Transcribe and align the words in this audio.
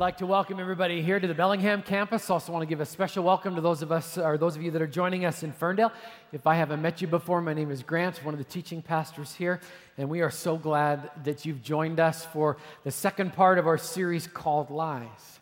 I'd 0.00 0.04
like 0.04 0.16
to 0.16 0.26
welcome 0.26 0.58
everybody 0.58 1.02
here 1.02 1.20
to 1.20 1.26
the 1.26 1.34
Bellingham 1.34 1.82
campus. 1.82 2.30
Also, 2.30 2.52
want 2.52 2.62
to 2.62 2.66
give 2.66 2.80
a 2.80 2.86
special 2.86 3.22
welcome 3.22 3.54
to 3.54 3.60
those 3.60 3.82
of 3.82 3.92
us, 3.92 4.16
or 4.16 4.38
those 4.38 4.56
of 4.56 4.62
you 4.62 4.70
that 4.70 4.80
are 4.80 4.86
joining 4.86 5.26
us 5.26 5.42
in 5.42 5.52
Ferndale. 5.52 5.92
If 6.32 6.46
I 6.46 6.54
haven't 6.54 6.80
met 6.80 7.02
you 7.02 7.06
before, 7.06 7.42
my 7.42 7.52
name 7.52 7.70
is 7.70 7.82
Grant, 7.82 8.24
one 8.24 8.32
of 8.32 8.38
the 8.38 8.44
teaching 8.44 8.80
pastors 8.80 9.34
here, 9.34 9.60
and 9.98 10.08
we 10.08 10.22
are 10.22 10.30
so 10.30 10.56
glad 10.56 11.10
that 11.24 11.44
you've 11.44 11.62
joined 11.62 12.00
us 12.00 12.24
for 12.24 12.56
the 12.82 12.90
second 12.90 13.34
part 13.34 13.58
of 13.58 13.66
our 13.66 13.76
series 13.76 14.26
called 14.26 14.70
Lies. 14.70 15.40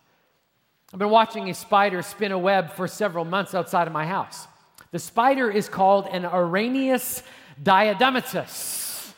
I've 0.92 0.98
been 0.98 1.08
watching 1.08 1.48
a 1.48 1.54
spider 1.54 2.02
spin 2.02 2.32
a 2.32 2.38
web 2.38 2.72
for 2.72 2.88
several 2.88 3.24
months 3.24 3.54
outside 3.54 3.86
of 3.86 3.92
my 3.92 4.06
house. 4.06 4.48
The 4.90 4.98
spider 4.98 5.48
is 5.52 5.68
called 5.68 6.08
an 6.08 6.24
Araneus 6.24 7.22
diadematus. 7.62 9.12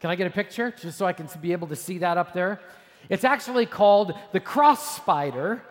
Can 0.00 0.10
I 0.10 0.16
get 0.16 0.26
a 0.26 0.30
picture 0.30 0.74
just 0.78 0.98
so 0.98 1.06
I 1.06 1.14
can 1.14 1.30
be 1.40 1.52
able 1.52 1.68
to 1.68 1.76
see 1.76 1.96
that 1.96 2.18
up 2.18 2.34
there? 2.34 2.60
It's 3.08 3.24
actually 3.24 3.66
called 3.66 4.14
the 4.32 4.40
cross 4.40 4.96
spider 4.96 5.62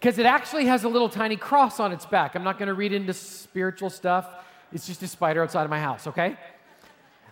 because 0.00 0.18
it 0.18 0.26
actually 0.26 0.66
has 0.66 0.84
a 0.84 0.88
little 0.88 1.08
tiny 1.08 1.36
cross 1.36 1.78
on 1.78 1.92
its 1.92 2.04
back. 2.04 2.34
I'm 2.34 2.42
not 2.42 2.58
going 2.58 2.66
to 2.66 2.74
read 2.74 2.92
into 2.92 3.14
spiritual 3.14 3.88
stuff. 3.88 4.26
It's 4.72 4.86
just 4.86 5.02
a 5.02 5.06
spider 5.06 5.42
outside 5.42 5.64
of 5.64 5.70
my 5.70 5.80
house, 5.80 6.06
okay? 6.08 6.36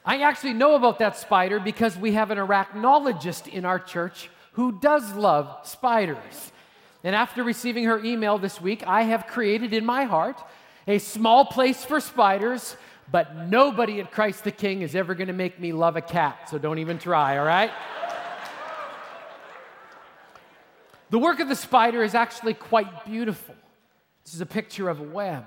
I 0.04 0.22
actually 0.22 0.52
know 0.52 0.76
about 0.76 0.98
that 1.00 1.16
spider 1.16 1.58
because 1.58 1.96
we 1.96 2.12
have 2.12 2.30
an 2.30 2.38
arachnologist 2.38 3.48
in 3.48 3.64
our 3.64 3.78
church 3.78 4.30
who 4.52 4.78
does 4.78 5.12
love 5.14 5.66
spiders. 5.66 6.52
And 7.02 7.16
after 7.16 7.42
receiving 7.42 7.84
her 7.84 8.02
email 8.04 8.38
this 8.38 8.60
week, 8.60 8.86
I 8.86 9.02
have 9.02 9.26
created 9.26 9.72
in 9.72 9.84
my 9.84 10.04
heart 10.04 10.40
a 10.86 10.98
small 10.98 11.44
place 11.44 11.84
for 11.84 12.00
spiders, 12.00 12.76
but 13.10 13.36
nobody 13.36 14.00
at 14.00 14.12
Christ 14.12 14.44
the 14.44 14.52
King 14.52 14.82
is 14.82 14.94
ever 14.94 15.14
going 15.14 15.28
to 15.28 15.32
make 15.32 15.58
me 15.58 15.72
love 15.72 15.96
a 15.96 16.00
cat, 16.00 16.48
so 16.50 16.58
don't 16.58 16.78
even 16.78 16.98
try, 16.98 17.38
all 17.38 17.44
right? 17.44 17.70
The 21.10 21.18
work 21.18 21.40
of 21.40 21.48
the 21.48 21.56
spider 21.56 22.02
is 22.02 22.14
actually 22.14 22.54
quite 22.54 23.04
beautiful. 23.04 23.54
This 24.24 24.34
is 24.34 24.40
a 24.40 24.46
picture 24.46 24.88
of 24.88 25.00
a 25.00 25.04
web. 25.04 25.44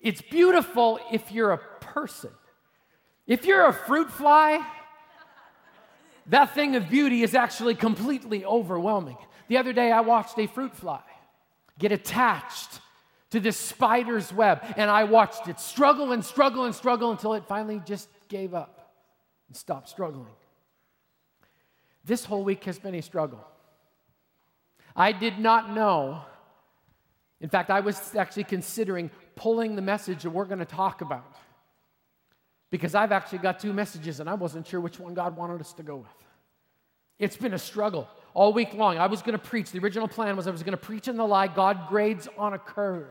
It's 0.00 0.22
beautiful 0.22 0.98
if 1.12 1.32
you're 1.32 1.52
a 1.52 1.58
person. 1.80 2.30
If 3.26 3.44
you're 3.44 3.66
a 3.66 3.72
fruit 3.72 4.10
fly, 4.10 4.64
that 6.26 6.54
thing 6.54 6.76
of 6.76 6.88
beauty 6.88 7.22
is 7.22 7.34
actually 7.34 7.74
completely 7.74 8.44
overwhelming. 8.44 9.18
The 9.48 9.58
other 9.58 9.72
day, 9.72 9.92
I 9.92 10.00
watched 10.00 10.38
a 10.38 10.46
fruit 10.46 10.74
fly 10.74 11.02
get 11.78 11.92
attached 11.92 12.80
to 13.30 13.38
this 13.38 13.56
spider's 13.58 14.32
web, 14.32 14.64
and 14.76 14.90
I 14.90 15.04
watched 15.04 15.46
it 15.48 15.60
struggle 15.60 16.12
and 16.12 16.24
struggle 16.24 16.64
and 16.64 16.74
struggle 16.74 17.10
until 17.10 17.34
it 17.34 17.44
finally 17.46 17.82
just 17.84 18.08
gave 18.28 18.54
up 18.54 18.94
and 19.48 19.56
stopped 19.56 19.88
struggling. 19.88 20.32
This 22.04 22.24
whole 22.24 22.44
week 22.44 22.64
has 22.64 22.78
been 22.78 22.94
a 22.94 23.02
struggle. 23.02 23.44
I 24.96 25.12
did 25.12 25.38
not 25.38 25.70
know. 25.70 26.22
In 27.40 27.50
fact, 27.50 27.70
I 27.70 27.80
was 27.80 28.14
actually 28.16 28.44
considering 28.44 29.10
pulling 29.34 29.76
the 29.76 29.82
message 29.82 30.22
that 30.22 30.30
we're 30.30 30.46
going 30.46 30.58
to 30.58 30.64
talk 30.64 31.02
about 31.02 31.36
because 32.70 32.94
I've 32.94 33.12
actually 33.12 33.38
got 33.38 33.60
two 33.60 33.74
messages 33.74 34.20
and 34.20 34.28
I 34.28 34.34
wasn't 34.34 34.66
sure 34.66 34.80
which 34.80 34.98
one 34.98 35.12
God 35.12 35.36
wanted 35.36 35.60
us 35.60 35.74
to 35.74 35.82
go 35.82 35.96
with. 35.96 36.08
It's 37.18 37.36
been 37.36 37.52
a 37.52 37.58
struggle 37.58 38.08
all 38.32 38.54
week 38.54 38.72
long. 38.72 38.96
I 38.96 39.06
was 39.06 39.20
going 39.20 39.38
to 39.38 39.44
preach. 39.44 39.70
The 39.70 39.78
original 39.78 40.08
plan 40.08 40.34
was 40.36 40.46
I 40.46 40.50
was 40.50 40.62
going 40.62 40.72
to 40.72 40.78
preach 40.78 41.08
in 41.08 41.16
the 41.16 41.26
lie 41.26 41.48
God 41.48 41.88
grades 41.88 42.26
on 42.38 42.54
a 42.54 42.58
curve. 42.58 43.08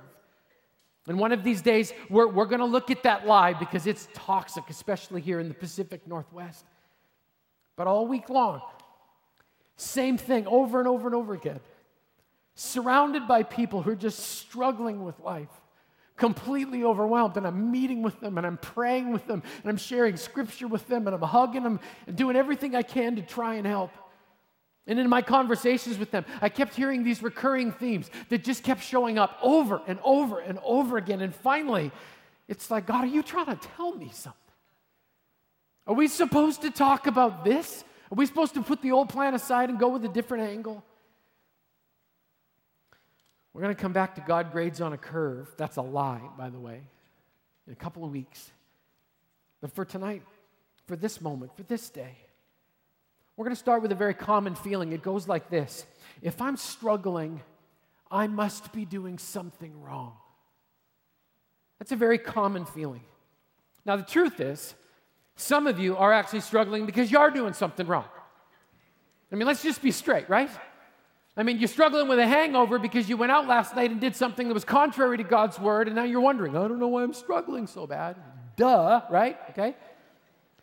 And 1.08 1.20
one 1.20 1.32
of 1.32 1.44
these 1.44 1.62
days, 1.62 1.94
we're, 2.10 2.28
we're 2.28 2.46
going 2.46 2.60
to 2.60 2.66
look 2.66 2.90
at 2.90 3.04
that 3.04 3.28
lie 3.28 3.54
because 3.54 3.86
it's 3.86 4.08
toxic, 4.16 4.64
especially 4.70 5.22
here 5.22 5.40
in 5.40 5.48
the 5.48 5.54
Pacific 5.54 6.08
Northwest. 6.08 6.66
But 7.76 7.86
all 7.86 8.08
week 8.08 8.30
long, 8.30 8.62
same 9.78 10.18
thing 10.18 10.48
over 10.48 10.80
and 10.80 10.88
over 10.88 11.08
and 11.08 11.16
over 11.16 11.34
again 11.36 11.60
surrounded 12.56 13.28
by 13.28 13.44
people 13.44 13.82
who 13.82 13.92
are 13.92 13.96
just 13.96 14.20
struggling 14.20 15.04
with 15.04 15.20
life, 15.20 15.50
completely 16.16 16.84
overwhelmed. 16.84 17.38
And 17.38 17.46
I'm 17.46 17.72
meeting 17.72 18.02
with 18.02 18.20
them 18.22 18.38
and 18.38 18.48
I'm 18.48 18.58
praying 18.58 19.12
with 19.12 19.28
them 19.28 19.44
and 19.62 19.70
I'm 19.70 19.78
sharing 19.78 20.18
scripture 20.18 20.68
with 20.68 20.88
them 20.88 21.08
and 21.08 21.16
I'm 21.16 21.22
hugging 21.22 21.64
them 21.64 21.80
and 22.08 22.16
doing 22.16 22.36
everything 22.36 22.76
I 22.76 22.82
can 22.82 23.18
to 23.18 23.22
try 23.22 23.56
and 23.56 23.68
help. 23.68 23.92
And 24.88 25.00
in 25.00 25.10
my 25.10 25.22
conversations 25.22 25.98
with 25.98 26.12
them, 26.12 26.26
I 26.42 26.50
kept 26.50 26.76
hearing 26.76 27.04
these 27.04 27.22
recurring 27.24 27.72
themes 27.72 28.10
that 28.30 28.44
just 28.44 28.64
kept 28.64 28.84
showing 28.84 29.18
up 29.18 29.38
over 29.42 29.82
and 29.88 30.00
over 30.04 30.40
and 30.40 30.60
over 30.64 30.98
again. 30.98 31.22
And 31.22 31.36
finally, 31.36 31.92
it's 32.48 32.70
like, 32.70 32.86
God, 32.86 33.04
are 33.04 33.08
you 33.08 33.24
trying 33.24 33.48
to 33.48 33.56
tell 33.76 33.94
me 33.96 34.12
something? 34.14 34.40
Are 35.88 35.96
we 35.96 36.08
supposed 36.08 36.62
to 36.62 36.72
talk 36.72 37.08
about 37.08 37.44
this? 37.44 37.84
Are 38.12 38.16
we 38.16 38.26
supposed 38.28 38.54
to 38.54 38.62
put 38.62 38.82
the 38.82 38.92
old 38.92 39.10
plan 39.10 39.34
aside 39.34 39.70
and 39.70 39.80
go 39.80 39.90
with 39.90 40.06
a 40.06 40.10
different 40.10 40.50
angle? 40.50 40.84
We're 43.56 43.62
going 43.62 43.74
to 43.74 43.82
come 43.82 43.94
back 43.94 44.16
to 44.16 44.22
God 44.22 44.52
grades 44.52 44.82
on 44.82 44.92
a 44.92 44.98
curve. 44.98 45.48
That's 45.56 45.78
a 45.78 45.82
lie, 45.82 46.20
by 46.38 46.50
the 46.50 46.60
way, 46.60 46.82
in 47.66 47.72
a 47.72 47.76
couple 47.78 48.04
of 48.04 48.12
weeks. 48.12 48.52
But 49.62 49.72
for 49.72 49.86
tonight, 49.86 50.24
for 50.88 50.98
this 50.98 51.22
moment, 51.22 51.56
for 51.56 51.64
this 51.64 51.90
day, 51.90 52.18
we're 53.38 53.46
going 53.46 53.56
to 53.56 53.60
start 53.60 53.82
with 53.82 53.94
a 53.94 53.96
very 53.96 54.14
common 54.14 54.56
feeling. 54.56 54.92
It 54.92 55.02
goes 55.02 55.30
like 55.30 55.50
this 55.50 55.86
If 56.22 56.42
I'm 56.42 56.58
struggling, 56.58 57.40
I 58.12 58.28
must 58.28 58.74
be 58.74 58.84
doing 58.84 59.18
something 59.18 59.82
wrong. 59.82 60.18
That's 61.80 61.94
a 61.94 61.96
very 61.96 62.18
common 62.18 62.66
feeling. 62.66 63.04
Now, 63.86 63.96
the 63.96 64.04
truth 64.04 64.42
is, 64.42 64.76
some 65.38 65.66
of 65.66 65.80
you 65.80 65.96
are 65.96 66.12
actually 66.12 66.42
struggling 66.42 66.86
because 66.86 67.10
you 67.10 67.20
are 67.20 67.32
doing 67.32 67.54
something 67.54 67.88
wrong. 67.88 68.10
I 69.32 69.36
mean, 69.36 69.48
let's 69.48 69.64
just 69.64 69.82
be 69.82 69.92
straight, 69.92 70.30
right? 70.30 70.50
I 71.38 71.44
mean, 71.44 71.60
you're 71.60 71.68
struggling 71.68 72.08
with 72.08 72.20
a 72.20 72.28
hangover 72.28 72.80
because 72.80 73.10
you 73.10 73.18
went 73.18 73.32
out 73.32 73.46
last 73.48 73.76
night 73.76 73.92
and 73.92 74.00
did 74.00 74.16
something 74.16 74.48
that 74.48 74.54
was 74.54 74.64
contrary 74.64 75.18
to 75.18 75.24
God's 75.24 75.60
word, 75.60 75.88
and 75.88 75.96
now 75.96 76.04
you're 76.04 76.22
wondering, 76.22 76.56
I 76.56 76.68
don't 76.68 76.80
know 76.80 76.88
why 76.88 77.04
I'm 77.04 77.14
struggling 77.14 77.68
so 77.68 77.86
bad. 77.86 78.16
Duh, 78.56 79.02
right? 79.10 79.38
Okay? 79.50 79.76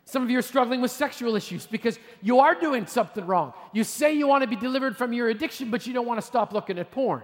Some 0.05 0.23
of 0.23 0.29
you 0.29 0.39
are 0.39 0.43
struggling 0.43 0.81
with 0.81 0.91
sexual 0.91 1.35
issues 1.35 1.65
because 1.65 1.99
you 2.21 2.39
are 2.39 2.55
doing 2.55 2.87
something 2.87 3.25
wrong. 3.25 3.53
You 3.71 3.83
say 3.83 4.13
you 4.13 4.27
want 4.27 4.41
to 4.41 4.47
be 4.47 4.55
delivered 4.55 4.97
from 4.97 5.13
your 5.13 5.29
addiction, 5.29 5.69
but 5.69 5.85
you 5.85 5.93
don't 5.93 6.07
want 6.07 6.19
to 6.19 6.25
stop 6.25 6.53
looking 6.53 6.79
at 6.79 6.91
porn. 6.91 7.21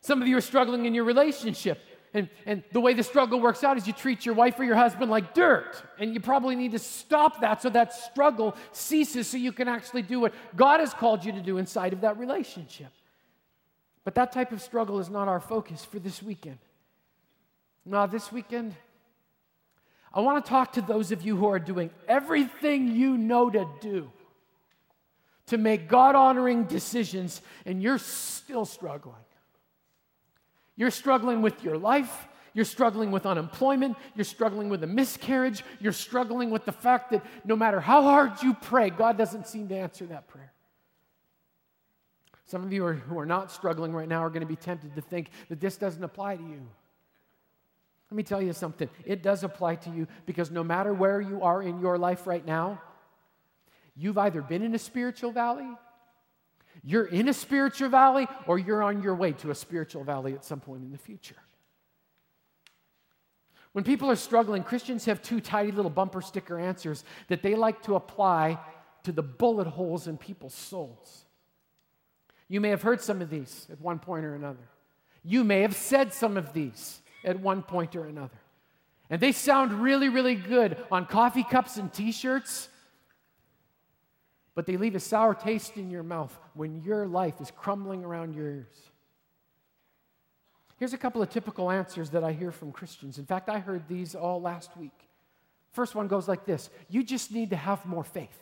Some 0.00 0.22
of 0.22 0.28
you 0.28 0.36
are 0.36 0.42
struggling 0.42 0.86
in 0.86 0.94
your 0.94 1.04
relationship 1.04 1.80
and, 2.16 2.30
and 2.46 2.62
the 2.72 2.80
way 2.80 2.94
the 2.94 3.02
struggle 3.02 3.38
works 3.38 3.62
out 3.62 3.76
is 3.76 3.86
you 3.86 3.92
treat 3.92 4.24
your 4.24 4.34
wife 4.34 4.58
or 4.58 4.64
your 4.64 4.74
husband 4.74 5.10
like 5.10 5.34
dirt. 5.34 5.82
And 5.98 6.14
you 6.14 6.20
probably 6.20 6.56
need 6.56 6.72
to 6.72 6.78
stop 6.78 7.42
that 7.42 7.60
so 7.60 7.68
that 7.68 7.92
struggle 7.92 8.56
ceases 8.72 9.26
so 9.26 9.36
you 9.36 9.52
can 9.52 9.68
actually 9.68 10.00
do 10.00 10.18
what 10.18 10.32
God 10.56 10.80
has 10.80 10.94
called 10.94 11.26
you 11.26 11.32
to 11.32 11.42
do 11.42 11.58
inside 11.58 11.92
of 11.92 12.00
that 12.00 12.18
relationship. 12.18 12.88
But 14.02 14.14
that 14.14 14.32
type 14.32 14.50
of 14.50 14.62
struggle 14.62 14.98
is 14.98 15.10
not 15.10 15.28
our 15.28 15.40
focus 15.40 15.84
for 15.84 15.98
this 15.98 16.22
weekend. 16.22 16.56
Now, 17.84 18.06
this 18.06 18.32
weekend, 18.32 18.74
I 20.14 20.20
want 20.20 20.42
to 20.42 20.48
talk 20.48 20.72
to 20.72 20.80
those 20.80 21.12
of 21.12 21.20
you 21.20 21.36
who 21.36 21.48
are 21.48 21.58
doing 21.58 21.90
everything 22.08 22.96
you 22.96 23.18
know 23.18 23.50
to 23.50 23.68
do 23.82 24.10
to 25.48 25.58
make 25.58 25.86
God 25.86 26.14
honoring 26.14 26.64
decisions, 26.64 27.42
and 27.66 27.82
you're 27.82 27.98
still 27.98 28.64
struggling. 28.64 29.14
You're 30.76 30.90
struggling 30.90 31.42
with 31.42 31.64
your 31.64 31.78
life. 31.78 32.28
You're 32.52 32.64
struggling 32.64 33.10
with 33.10 33.26
unemployment. 33.26 33.96
You're 34.14 34.24
struggling 34.24 34.68
with 34.68 34.82
a 34.82 34.86
miscarriage. 34.86 35.62
You're 35.80 35.92
struggling 35.92 36.50
with 36.50 36.64
the 36.64 36.72
fact 36.72 37.10
that 37.10 37.24
no 37.44 37.56
matter 37.56 37.80
how 37.80 38.02
hard 38.02 38.42
you 38.42 38.54
pray, 38.54 38.90
God 38.90 39.18
doesn't 39.18 39.46
seem 39.46 39.68
to 39.68 39.76
answer 39.76 40.06
that 40.06 40.28
prayer. 40.28 40.52
Some 42.46 42.62
of 42.62 42.72
you 42.72 42.86
are, 42.86 42.94
who 42.94 43.18
are 43.18 43.26
not 43.26 43.50
struggling 43.50 43.92
right 43.92 44.08
now 44.08 44.22
are 44.22 44.30
going 44.30 44.40
to 44.40 44.46
be 44.46 44.56
tempted 44.56 44.94
to 44.94 45.00
think 45.00 45.30
that 45.48 45.60
this 45.60 45.76
doesn't 45.76 46.02
apply 46.02 46.36
to 46.36 46.42
you. 46.42 46.66
Let 48.10 48.16
me 48.16 48.22
tell 48.22 48.40
you 48.40 48.52
something. 48.52 48.88
It 49.04 49.22
does 49.22 49.42
apply 49.42 49.76
to 49.76 49.90
you 49.90 50.06
because 50.26 50.50
no 50.50 50.62
matter 50.62 50.94
where 50.94 51.20
you 51.20 51.42
are 51.42 51.60
in 51.60 51.80
your 51.80 51.98
life 51.98 52.26
right 52.26 52.46
now, 52.46 52.80
you've 53.96 54.16
either 54.16 54.42
been 54.42 54.62
in 54.62 54.74
a 54.74 54.78
spiritual 54.78 55.32
valley 55.32 55.68
you're 56.82 57.06
in 57.06 57.28
a 57.28 57.34
spiritual 57.34 57.88
valley 57.88 58.26
or 58.46 58.58
you're 58.58 58.82
on 58.82 59.02
your 59.02 59.14
way 59.14 59.32
to 59.32 59.50
a 59.50 59.54
spiritual 59.54 60.04
valley 60.04 60.34
at 60.34 60.44
some 60.44 60.60
point 60.60 60.82
in 60.82 60.92
the 60.92 60.98
future. 60.98 61.36
When 63.72 63.84
people 63.84 64.10
are 64.10 64.16
struggling, 64.16 64.62
Christians 64.62 65.04
have 65.04 65.20
two 65.20 65.40
tidy 65.40 65.70
little 65.70 65.90
bumper 65.90 66.22
sticker 66.22 66.58
answers 66.58 67.04
that 67.28 67.42
they 67.42 67.54
like 67.54 67.82
to 67.82 67.94
apply 67.94 68.58
to 69.02 69.12
the 69.12 69.22
bullet 69.22 69.66
holes 69.66 70.06
in 70.06 70.16
people's 70.16 70.54
souls. 70.54 71.26
You 72.48 72.60
may 72.60 72.70
have 72.70 72.82
heard 72.82 73.00
some 73.00 73.20
of 73.20 73.28
these 73.28 73.66
at 73.70 73.80
one 73.80 73.98
point 73.98 74.24
or 74.24 74.34
another. 74.34 74.68
You 75.22 75.44
may 75.44 75.62
have 75.62 75.74
said 75.74 76.12
some 76.12 76.36
of 76.36 76.52
these 76.52 77.02
at 77.24 77.40
one 77.40 77.62
point 77.62 77.96
or 77.96 78.06
another. 78.06 78.38
And 79.10 79.20
they 79.20 79.32
sound 79.32 79.72
really, 79.72 80.08
really 80.08 80.36
good 80.36 80.76
on 80.90 81.06
coffee 81.06 81.44
cups 81.44 81.76
and 81.76 81.92
t 81.92 82.12
shirts, 82.12 82.68
but 84.56 84.64
they 84.66 84.78
leave 84.78 84.94
a 84.96 85.00
sour 85.00 85.34
taste 85.34 85.76
in 85.76 85.90
your 85.90 86.02
mouth 86.02 86.36
when 86.54 86.82
your 86.82 87.06
life 87.06 87.34
is 87.40 87.52
crumbling 87.54 88.02
around 88.04 88.34
your 88.34 88.48
ears. 88.48 88.90
Here's 90.78 90.94
a 90.94 90.98
couple 90.98 91.22
of 91.22 91.28
typical 91.30 91.70
answers 91.70 92.10
that 92.10 92.24
I 92.24 92.32
hear 92.32 92.50
from 92.50 92.72
Christians. 92.72 93.18
In 93.18 93.26
fact, 93.26 93.50
I 93.50 93.58
heard 93.58 93.86
these 93.86 94.14
all 94.14 94.40
last 94.40 94.74
week. 94.76 94.98
First 95.72 95.94
one 95.94 96.08
goes 96.08 96.26
like 96.26 96.46
this 96.46 96.70
You 96.88 97.04
just 97.04 97.30
need 97.32 97.50
to 97.50 97.56
have 97.56 97.84
more 97.84 98.02
faith. 98.02 98.40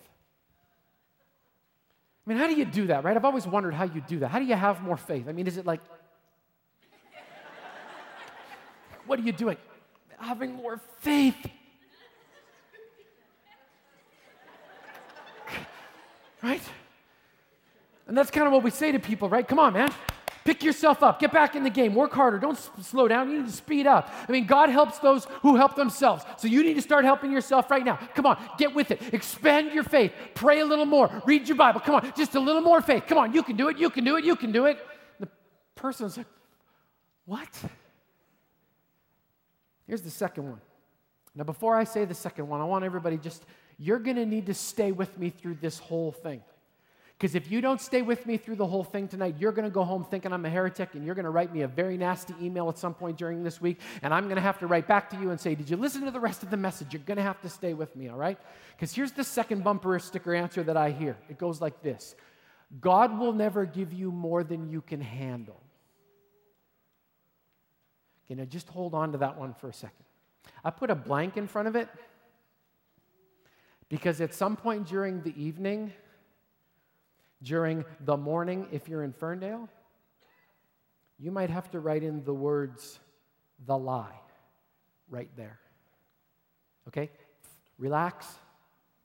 I 2.24 2.30
mean, 2.30 2.38
how 2.38 2.46
do 2.46 2.54
you 2.54 2.64
do 2.64 2.86
that, 2.86 3.04
right? 3.04 3.16
I've 3.16 3.24
always 3.24 3.46
wondered 3.46 3.74
how 3.74 3.84
you 3.84 4.00
do 4.00 4.20
that. 4.20 4.28
How 4.28 4.38
do 4.38 4.46
you 4.46 4.54
have 4.54 4.82
more 4.82 4.96
faith? 4.96 5.28
I 5.28 5.32
mean, 5.32 5.46
is 5.48 5.58
it 5.58 5.66
like, 5.66 5.80
what 9.06 9.18
are 9.18 9.22
you 9.22 9.32
doing? 9.32 9.56
Having 10.18 10.54
more 10.54 10.80
faith. 11.00 11.36
Right? 16.44 16.62
And 18.06 18.16
that's 18.16 18.30
kind 18.30 18.46
of 18.46 18.52
what 18.52 18.62
we 18.62 18.70
say 18.70 18.92
to 18.92 18.98
people, 18.98 19.28
right? 19.28 19.46
Come 19.46 19.58
on, 19.58 19.72
man. 19.72 19.90
Pick 20.44 20.62
yourself 20.62 21.02
up. 21.02 21.20
Get 21.20 21.32
back 21.32 21.56
in 21.56 21.64
the 21.64 21.70
game. 21.70 21.94
Work 21.94 22.12
harder. 22.12 22.38
Don't 22.38 22.58
s- 22.58 22.68
slow 22.82 23.08
down. 23.08 23.30
You 23.30 23.38
need 23.38 23.46
to 23.46 23.52
speed 23.52 23.86
up. 23.86 24.12
I 24.28 24.30
mean, 24.30 24.44
God 24.44 24.68
helps 24.68 24.98
those 24.98 25.26
who 25.40 25.56
help 25.56 25.74
themselves. 25.74 26.22
So 26.36 26.48
you 26.48 26.62
need 26.62 26.74
to 26.74 26.82
start 26.82 27.06
helping 27.06 27.32
yourself 27.32 27.70
right 27.70 27.82
now. 27.82 27.98
Come 28.14 28.26
on, 28.26 28.36
get 28.58 28.74
with 28.74 28.90
it. 28.90 29.14
Expand 29.14 29.72
your 29.72 29.84
faith. 29.84 30.12
Pray 30.34 30.60
a 30.60 30.66
little 30.66 30.84
more. 30.84 31.10
Read 31.24 31.48
your 31.48 31.56
Bible. 31.56 31.80
Come 31.80 31.94
on, 31.94 32.12
just 32.14 32.34
a 32.34 32.40
little 32.40 32.60
more 32.60 32.82
faith. 32.82 33.04
Come 33.06 33.16
on, 33.16 33.32
you 33.32 33.42
can 33.42 33.56
do 33.56 33.68
it. 33.68 33.78
You 33.78 33.88
can 33.88 34.04
do 34.04 34.16
it. 34.16 34.24
You 34.24 34.36
can 34.36 34.52
do 34.52 34.66
it. 34.66 34.78
The 35.18 35.28
person's 35.76 36.18
like, 36.18 36.26
what? 37.24 37.48
Here's 39.86 40.02
the 40.02 40.10
second 40.10 40.50
one. 40.50 40.60
Now, 41.34 41.44
before 41.44 41.74
I 41.74 41.84
say 41.84 42.04
the 42.04 42.14
second 42.14 42.48
one, 42.48 42.60
I 42.60 42.64
want 42.64 42.84
everybody 42.84 43.16
just, 43.16 43.44
you're 43.78 43.98
going 43.98 44.16
to 44.16 44.26
need 44.26 44.46
to 44.46 44.54
stay 44.54 44.92
with 44.92 45.18
me 45.18 45.30
through 45.30 45.58
this 45.60 45.78
whole 45.78 46.12
thing. 46.12 46.42
Because 47.16 47.36
if 47.36 47.50
you 47.50 47.60
don't 47.60 47.80
stay 47.80 48.02
with 48.02 48.26
me 48.26 48.36
through 48.36 48.56
the 48.56 48.66
whole 48.66 48.82
thing 48.82 49.06
tonight, 49.06 49.36
you're 49.38 49.52
going 49.52 49.64
to 49.64 49.70
go 49.70 49.84
home 49.84 50.04
thinking 50.04 50.32
I'm 50.32 50.44
a 50.44 50.50
heretic 50.50 50.94
and 50.94 51.06
you're 51.06 51.14
going 51.14 51.24
to 51.24 51.30
write 51.30 51.54
me 51.54 51.62
a 51.62 51.68
very 51.68 51.96
nasty 51.96 52.34
email 52.42 52.68
at 52.68 52.76
some 52.76 52.92
point 52.92 53.16
during 53.16 53.44
this 53.44 53.60
week. 53.60 53.78
And 54.02 54.12
I'm 54.12 54.24
going 54.24 54.36
to 54.36 54.42
have 54.42 54.58
to 54.58 54.66
write 54.66 54.88
back 54.88 55.10
to 55.10 55.16
you 55.16 55.30
and 55.30 55.40
say, 55.40 55.54
Did 55.54 55.70
you 55.70 55.76
listen 55.76 56.04
to 56.04 56.10
the 56.10 56.20
rest 56.20 56.42
of 56.42 56.50
the 56.50 56.56
message? 56.56 56.92
You're 56.92 57.02
going 57.06 57.16
to 57.16 57.22
have 57.22 57.40
to 57.42 57.48
stay 57.48 57.72
with 57.72 57.94
me, 57.94 58.08
all 58.08 58.18
right? 58.18 58.38
Because 58.76 58.92
here's 58.92 59.12
the 59.12 59.22
second 59.22 59.62
bumper 59.62 59.98
sticker 60.00 60.34
answer 60.34 60.62
that 60.64 60.76
I 60.76 60.90
hear 60.90 61.16
it 61.28 61.38
goes 61.38 61.60
like 61.60 61.82
this 61.82 62.16
God 62.80 63.16
will 63.18 63.32
never 63.32 63.64
give 63.64 63.92
you 63.92 64.10
more 64.10 64.42
than 64.42 64.68
you 64.68 64.80
can 64.80 65.00
handle. 65.00 65.60
Okay, 68.26 68.34
now 68.34 68.44
just 68.44 68.68
hold 68.68 68.94
on 68.94 69.12
to 69.12 69.18
that 69.18 69.38
one 69.38 69.54
for 69.54 69.68
a 69.68 69.72
second. 69.72 70.04
I 70.64 70.70
put 70.70 70.90
a 70.90 70.94
blank 70.94 71.36
in 71.36 71.46
front 71.46 71.68
of 71.68 71.76
it 71.76 71.88
because 73.88 74.20
at 74.20 74.34
some 74.34 74.56
point 74.56 74.86
during 74.86 75.22
the 75.22 75.34
evening, 75.40 75.92
during 77.42 77.84
the 78.00 78.16
morning, 78.16 78.66
if 78.72 78.88
you're 78.88 79.02
in 79.02 79.12
Ferndale, 79.12 79.68
you 81.18 81.30
might 81.30 81.50
have 81.50 81.70
to 81.70 81.80
write 81.80 82.02
in 82.02 82.24
the 82.24 82.34
words, 82.34 82.98
the 83.66 83.76
lie, 83.76 84.18
right 85.08 85.30
there. 85.36 85.58
Okay? 86.88 87.10
Relax. 87.78 88.26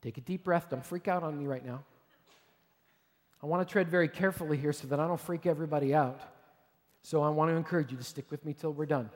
Take 0.01 0.17
a 0.17 0.21
deep 0.21 0.43
breath. 0.43 0.67
Don't 0.69 0.85
freak 0.85 1.07
out 1.07 1.23
on 1.23 1.37
me 1.37 1.45
right 1.45 1.65
now. 1.65 1.83
I 3.41 3.45
want 3.45 3.65
to 3.65 3.71
tread 3.71 3.89
very 3.89 4.07
carefully 4.07 4.57
here 4.57 4.73
so 4.73 4.87
that 4.87 4.99
I 4.99 5.07
don't 5.07 5.19
freak 5.19 5.45
everybody 5.45 5.93
out. 5.93 6.21
So 7.03 7.21
I 7.21 7.29
want 7.29 7.51
to 7.51 7.55
encourage 7.55 7.91
you 7.91 7.97
to 7.97 8.03
stick 8.03 8.29
with 8.31 8.43
me 8.45 8.53
till 8.53 8.73
we're 8.73 8.85
done. 8.85 9.09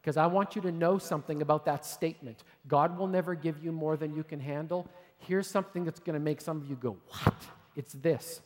Because 0.00 0.16
I 0.16 0.26
want 0.26 0.56
you 0.56 0.62
to 0.62 0.72
know 0.72 0.98
something 0.98 1.42
about 1.42 1.64
that 1.66 1.84
statement. 1.84 2.42
God 2.66 2.98
will 2.98 3.06
never 3.06 3.34
give 3.34 3.62
you 3.62 3.72
more 3.72 3.96
than 3.96 4.14
you 4.14 4.24
can 4.24 4.40
handle. 4.40 4.88
Here's 5.18 5.46
something 5.46 5.84
that's 5.84 6.00
going 6.00 6.14
to 6.14 6.20
make 6.20 6.40
some 6.40 6.58
of 6.58 6.68
you 6.68 6.76
go, 6.76 6.96
What? 7.08 7.34
It's 7.76 7.92
this. 7.92 8.40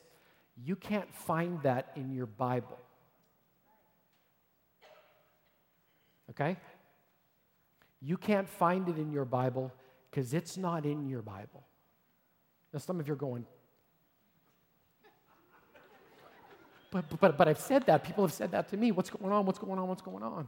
You 0.65 0.77
can't 0.77 1.13
find 1.15 1.63
that 1.63 1.93
in 1.97 2.13
your 2.13 2.27
Bible. 2.27 2.79
Okay? 6.31 6.57
You 8.01 8.17
can't 8.17 8.49
find 8.49 8.89
it 8.89 8.99
in 8.99 9.13
your 9.13 9.25
Bible 9.25 9.73
because 10.11 10.35
it's 10.35 10.57
not 10.57 10.85
in 10.85 11.09
your 11.09 11.23
Bible. 11.23 11.63
Now, 12.73 12.79
some 12.79 13.01
of 13.01 13.07
you 13.07 13.13
are 13.13 13.17
going, 13.17 13.47
but, 16.91 17.05
but, 17.21 17.39
but 17.39 17.49
I've 17.49 17.59
said 17.61 17.87
that. 17.87 18.05
People 18.05 18.25
have 18.25 18.35
said 18.35 18.51
that 18.53 18.69
to 18.69 18.77
me. 18.77 18.93
What's 18.93 19.09
going 19.09 19.33
on? 19.33 19.47
What's 19.47 19.59
going 19.59 19.79
on? 19.79 19.89
What's 19.89 20.03
going 20.03 20.23
on? 20.23 20.47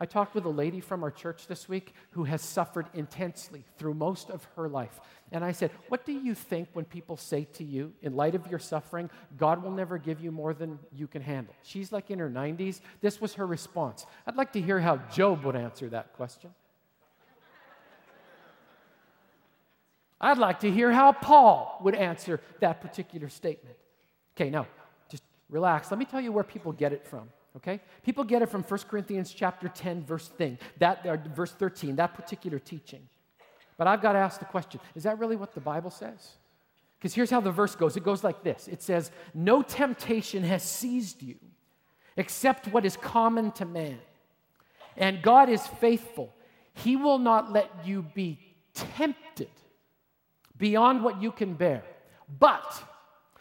I 0.00 0.06
talked 0.06 0.34
with 0.34 0.44
a 0.44 0.50
lady 0.50 0.80
from 0.80 1.02
our 1.02 1.10
church 1.10 1.48
this 1.48 1.68
week 1.68 1.92
who 2.10 2.22
has 2.24 2.40
suffered 2.40 2.86
intensely 2.94 3.64
through 3.78 3.94
most 3.94 4.30
of 4.30 4.46
her 4.54 4.68
life. 4.68 5.00
And 5.32 5.44
I 5.44 5.50
said, 5.50 5.72
What 5.88 6.06
do 6.06 6.12
you 6.12 6.34
think 6.34 6.68
when 6.72 6.84
people 6.84 7.16
say 7.16 7.48
to 7.54 7.64
you, 7.64 7.92
in 8.00 8.14
light 8.14 8.36
of 8.36 8.46
your 8.46 8.60
suffering, 8.60 9.10
God 9.36 9.62
will 9.62 9.72
never 9.72 9.98
give 9.98 10.20
you 10.20 10.30
more 10.30 10.54
than 10.54 10.78
you 10.92 11.08
can 11.08 11.20
handle? 11.20 11.52
She's 11.64 11.90
like 11.90 12.10
in 12.10 12.20
her 12.20 12.30
90s. 12.30 12.80
This 13.00 13.20
was 13.20 13.34
her 13.34 13.46
response. 13.46 14.06
I'd 14.24 14.36
like 14.36 14.52
to 14.52 14.60
hear 14.60 14.78
how 14.78 14.98
Job 15.12 15.44
would 15.44 15.56
answer 15.56 15.88
that 15.88 16.12
question. 16.12 16.50
I'd 20.20 20.38
like 20.38 20.60
to 20.60 20.70
hear 20.70 20.92
how 20.92 21.12
Paul 21.12 21.80
would 21.82 21.94
answer 21.94 22.40
that 22.60 22.80
particular 22.80 23.28
statement. 23.28 23.76
Okay, 24.36 24.50
now, 24.50 24.66
just 25.10 25.22
relax. 25.48 25.90
Let 25.90 25.98
me 25.98 26.04
tell 26.04 26.20
you 26.20 26.30
where 26.30 26.44
people 26.44 26.72
get 26.72 26.92
it 26.92 27.06
from 27.06 27.28
okay? 27.58 27.80
People 28.04 28.24
get 28.24 28.42
it 28.42 28.48
from 28.48 28.62
1 28.62 28.80
corinthians 28.88 29.32
chapter 29.32 29.68
10 29.68 30.04
verse 30.04 30.28
thing 30.28 30.58
that 30.78 31.04
or 31.04 31.22
verse 31.34 31.52
13 31.52 31.96
that 31.96 32.14
particular 32.14 32.58
teaching. 32.58 33.08
But 33.76 33.86
i've 33.86 34.02
got 34.02 34.12
to 34.12 34.18
ask 34.18 34.38
the 34.38 34.46
question 34.46 34.80
is 34.94 35.02
that 35.02 35.18
really 35.18 35.36
what 35.36 35.54
the 35.54 35.60
bible 35.60 35.90
says? 35.90 36.36
Because 36.98 37.14
here's 37.14 37.30
how 37.30 37.40
the 37.40 37.52
verse 37.52 37.74
goes 37.74 37.96
it 37.96 38.04
goes 38.04 38.24
like 38.24 38.42
this. 38.42 38.68
It 38.68 38.82
says 38.82 39.10
no 39.34 39.62
temptation 39.62 40.42
has 40.44 40.62
seized 40.62 41.22
you 41.22 41.36
except 42.16 42.66
what 42.68 42.84
is 42.84 42.96
common 42.96 43.52
to 43.52 43.64
man 43.64 43.98
and 44.96 45.22
god 45.22 45.48
is 45.48 45.66
faithful. 45.66 46.34
He 46.74 46.96
will 46.96 47.18
not 47.18 47.52
let 47.52 47.70
you 47.84 48.02
be 48.02 48.38
tempted 48.74 49.50
beyond 50.56 51.02
what 51.02 51.20
you 51.20 51.32
can 51.32 51.54
bear. 51.54 51.82
But 52.38 52.84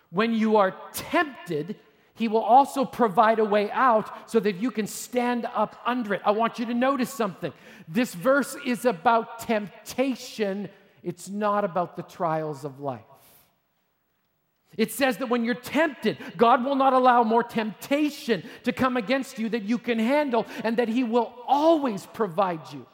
when 0.10 0.34
you 0.34 0.58
are 0.58 0.74
tempted 0.94 1.76
he 2.18 2.28
will 2.28 2.42
also 2.42 2.84
provide 2.84 3.40
a 3.40 3.46
way 3.46 3.70
out 3.72 4.30
so 4.30 4.40
that 4.40 4.58
you 4.58 4.72
can 4.72 4.88
stand 4.88 5.46
up 5.54 5.80
under 5.86 6.14
it. 6.14 6.22
I 6.26 6.32
want 6.32 6.60
you 6.60 6.66
to 6.66 6.74
notice 6.74 7.14
something. 7.14 7.54
This 7.88 8.14
verse 8.14 8.58
is 8.66 8.86
about 8.86 9.40
temptation, 9.40 10.70
it's 11.04 11.30
not 11.30 11.64
about 11.64 11.96
the 11.96 12.04
trials 12.04 12.66
of 12.66 12.80
life. 12.80 13.02
It 14.76 14.92
says 14.92 15.18
that 15.18 15.30
when 15.30 15.46
you're 15.46 15.56
tempted, 15.56 16.18
God 16.36 16.64
will 16.64 16.76
not 16.76 16.94
allow 16.94 17.24
more 17.24 17.44
temptation 17.44 18.44
to 18.64 18.72
come 18.72 18.98
against 18.98 19.40
you 19.40 19.50
that 19.50 19.64
you 19.64 19.78
can 19.78 19.98
handle, 19.98 20.46
and 20.64 20.78
that 20.78 20.88
He 20.88 21.04
will 21.04 21.34
always 21.48 22.06
provide 22.06 22.72
you 22.72 22.86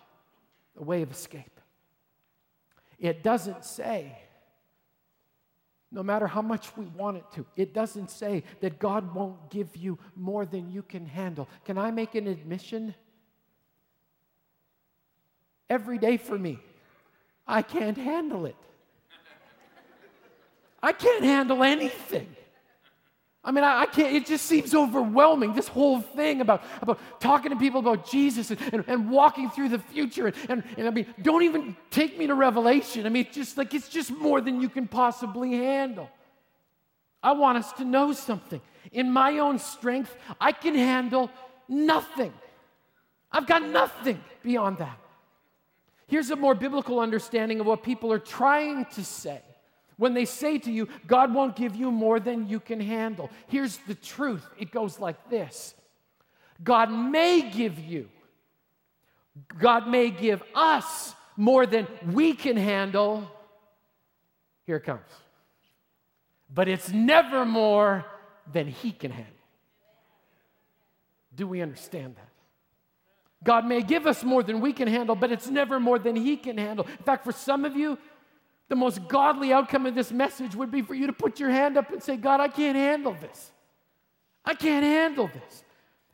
a 0.77 0.84
way 0.84 1.01
of 1.01 1.12
escape. 1.12 1.60
It 3.00 3.22
doesn't 3.22 3.65
say 3.65 4.18
no 5.94 6.02
matter 6.02 6.26
how 6.26 6.42
much 6.42 6.76
we 6.76 6.86
want 6.88 7.18
it 7.18 7.24
to. 7.36 7.46
It 7.56 7.74
doesn't 7.74 8.10
say 8.10 8.44
that 8.62 8.80
God 8.80 9.14
won't 9.14 9.52
give 9.52 9.78
you 9.78 10.00
more 10.16 10.44
than 10.46 10.70
you 10.72 10.82
can 10.82 11.06
handle. 11.06 11.48
Can 11.66 11.78
I 11.78 11.92
make 11.92 12.16
an 12.16 12.28
admission? 12.28 12.96
Every 15.70 16.00
day 16.00 16.18
for 16.18 16.38
me, 16.38 16.60
I 17.48 17.62
can't 17.62 17.98
handle 17.98 18.48
it. 18.48 18.56
I 20.82 20.92
can't 20.92 21.24
handle 21.24 21.64
anything. 21.64 22.36
I 23.46 23.52
mean, 23.52 23.64
I, 23.66 23.82
I, 23.82 23.86
can't, 23.88 24.16
it 24.16 24.26
just 24.26 24.46
seems 24.46 24.74
overwhelming, 24.74 25.54
this 25.54 25.68
whole 25.68 26.00
thing 26.00 26.40
about, 26.40 26.64
about 26.82 27.00
talking 27.20 27.52
to 27.52 27.58
people 27.58 27.82
about 27.82 28.10
Jesus 28.10 28.52
and, 28.52 28.60
and, 28.72 28.84
and 28.88 29.10
walking 29.12 29.50
through 29.50 29.70
the 29.70 29.80
future. 29.80 30.28
And, 30.28 30.36
and, 30.48 30.64
and, 30.78 30.88
I 30.88 30.92
mean, 30.92 31.08
don't 31.22 31.44
even 31.44 31.76
take 31.92 32.18
me 32.18 32.28
to 32.28 32.36
Revelation. 32.36 33.06
I 33.06 33.10
mean, 33.10 33.26
it's 33.26 33.36
just 33.36 33.58
like, 33.58 33.74
it's 33.74 33.90
just 33.90 34.12
more 34.12 34.40
than 34.40 34.62
you 34.62 34.70
can 34.70 34.88
possibly 34.88 35.52
handle. 35.52 36.10
I 37.22 37.34
want 37.34 37.58
us 37.58 37.72
to 37.74 37.86
know 37.86 38.14
something. 38.14 38.62
In 38.94 39.12
my 39.12 39.40
own 39.40 39.60
strength, 39.60 40.16
I 40.40 40.54
can 40.54 40.76
handle 40.76 41.30
nothing. 41.68 42.34
I've 43.30 43.48
got 43.48 43.64
nothing 43.64 44.24
beyond 44.42 44.78
that. 44.78 45.00
Here's 46.08 46.30
a 46.30 46.36
more 46.36 46.56
biblical 46.56 47.00
understanding 47.00 47.60
of 47.60 47.66
what 47.66 47.84
people 47.84 48.14
are 48.14 48.20
trying 48.20 48.86
to 48.86 49.04
say. 49.04 49.42
When 49.98 50.14
they 50.14 50.26
say 50.26 50.58
to 50.60 50.72
you, 50.72 50.88
God 51.08 51.34
won't 51.34 51.56
give 51.56 51.76
you 51.76 51.92
more 51.92 52.20
than 52.20 52.48
you 52.48 52.60
can 52.60 52.80
handle, 52.80 53.30
here's 53.48 53.78
the 53.88 53.96
truth 53.96 54.46
it 54.58 54.72
goes 54.72 55.00
like 55.00 55.30
this 55.30 55.76
God 56.64 56.92
may 56.92 57.50
give 57.50 57.80
you, 57.80 58.10
God 59.60 59.88
may 59.88 60.10
give 60.10 60.44
us 60.56 61.16
more 61.36 61.66
than 61.66 61.88
we 62.12 62.34
can 62.34 62.58
handle. 62.58 63.30
Here 64.66 64.78
it 64.78 64.84
comes. 64.84 65.02
But 66.54 66.68
it's 66.68 66.90
never 66.92 67.46
more 67.46 68.06
than 68.52 68.68
He 68.68 68.92
can 68.92 69.12
handle. 69.12 69.34
Do 71.36 71.48
we 71.48 71.62
understand 71.62 72.16
that? 72.16 72.30
God 73.44 73.66
may 73.66 73.82
give 73.82 74.08
us 74.08 74.24
more 74.24 74.42
than 74.42 74.62
we 74.62 74.72
can 74.72 74.88
handle, 74.88 75.16
but 75.16 75.32
it's 75.32 75.50
never 75.50 75.80
more 75.80 76.00
than 76.00 76.16
He 76.16 76.38
can 76.38 76.58
handle. 76.58 76.86
In 76.86 77.04
fact, 77.04 77.26
for 77.26 77.32
some 77.32 77.66
of 77.66 77.76
you, 77.76 77.98
the 78.70 78.75
most 78.75 79.08
godly 79.08 79.53
outcome 79.53 79.86
of 79.86 79.96
this 79.96 80.12
message 80.12 80.55
would 80.55 80.72
be 80.72 80.82
for 80.82 80.93
you 80.93 81.08
to 81.08 81.13
put 81.13 81.39
your 81.39 81.50
hand 81.50 81.77
up 81.77 81.91
and 81.91 82.01
say, 82.01 82.17
God, 82.17 82.39
I 82.39 82.48
can't 82.48 82.77
handle 82.77 83.15
this. 83.20 83.51
I 84.46 84.55
can't 84.55 84.84
handle 84.84 85.27
this. 85.27 85.63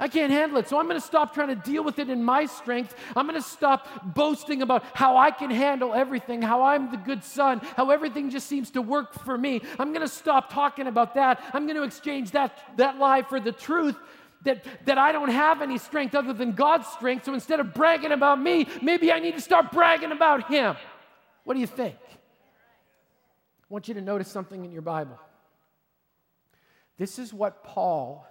I 0.02 0.08
can't 0.08 0.32
handle 0.32 0.60
it. 0.60 0.70
So 0.70 0.80
I'm 0.80 0.86
going 0.88 1.00
to 1.00 1.06
stop 1.06 1.34
trying 1.34 1.50
to 1.50 1.56
deal 1.56 1.84
with 1.84 2.00
it 2.00 2.10
in 2.10 2.24
my 2.24 2.46
strength. 2.46 2.96
I'm 3.18 3.28
going 3.28 3.42
to 3.42 3.48
stop 3.48 4.16
boasting 4.16 4.62
about 4.62 4.86
how 4.94 5.18
I 5.18 5.30
can 5.30 5.50
handle 5.50 5.94
everything, 5.94 6.42
how 6.42 6.64
I'm 6.64 6.90
the 6.90 6.98
good 6.98 7.24
son, 7.24 7.60
how 7.76 7.90
everything 7.90 8.30
just 8.30 8.48
seems 8.48 8.72
to 8.72 8.82
work 8.82 9.14
for 9.14 9.38
me. 9.38 9.62
I'm 9.78 9.90
going 9.92 10.06
to 10.06 10.14
stop 10.14 10.54
talking 10.54 10.88
about 10.88 11.16
that. 11.16 11.44
I'm 11.54 11.66
going 11.66 11.76
to 11.76 11.84
exchange 11.84 12.32
that, 12.32 12.58
that 12.78 12.98
lie 12.98 13.24
for 13.24 13.42
the 13.42 13.52
truth 13.52 13.98
that, 14.44 14.64
that 14.86 14.98
I 14.98 15.12
don't 15.12 15.32
have 15.32 15.62
any 15.62 15.78
strength 15.78 16.16
other 16.16 16.32
than 16.32 16.54
God's 16.54 16.88
strength. 16.88 17.26
So 17.26 17.34
instead 17.34 17.60
of 17.60 17.74
bragging 17.74 18.14
about 18.14 18.42
me, 18.42 18.68
maybe 18.82 19.12
I 19.12 19.20
need 19.20 19.36
to 19.36 19.42
start 19.42 19.72
bragging 19.72 20.14
about 20.14 20.48
Him. 20.48 20.78
What 21.44 21.56
do 21.56 21.60
you 21.60 21.68
think? 21.68 21.96
I 23.70 23.74
want 23.74 23.88
you 23.88 23.94
to 23.94 24.02
notice 24.02 24.28
something 24.28 24.66
in 24.66 24.72
your 24.72 24.82
Bible. 24.82 25.20
This 26.98 27.20
is 27.20 27.34
what 27.34 27.64
Paul 27.64 28.28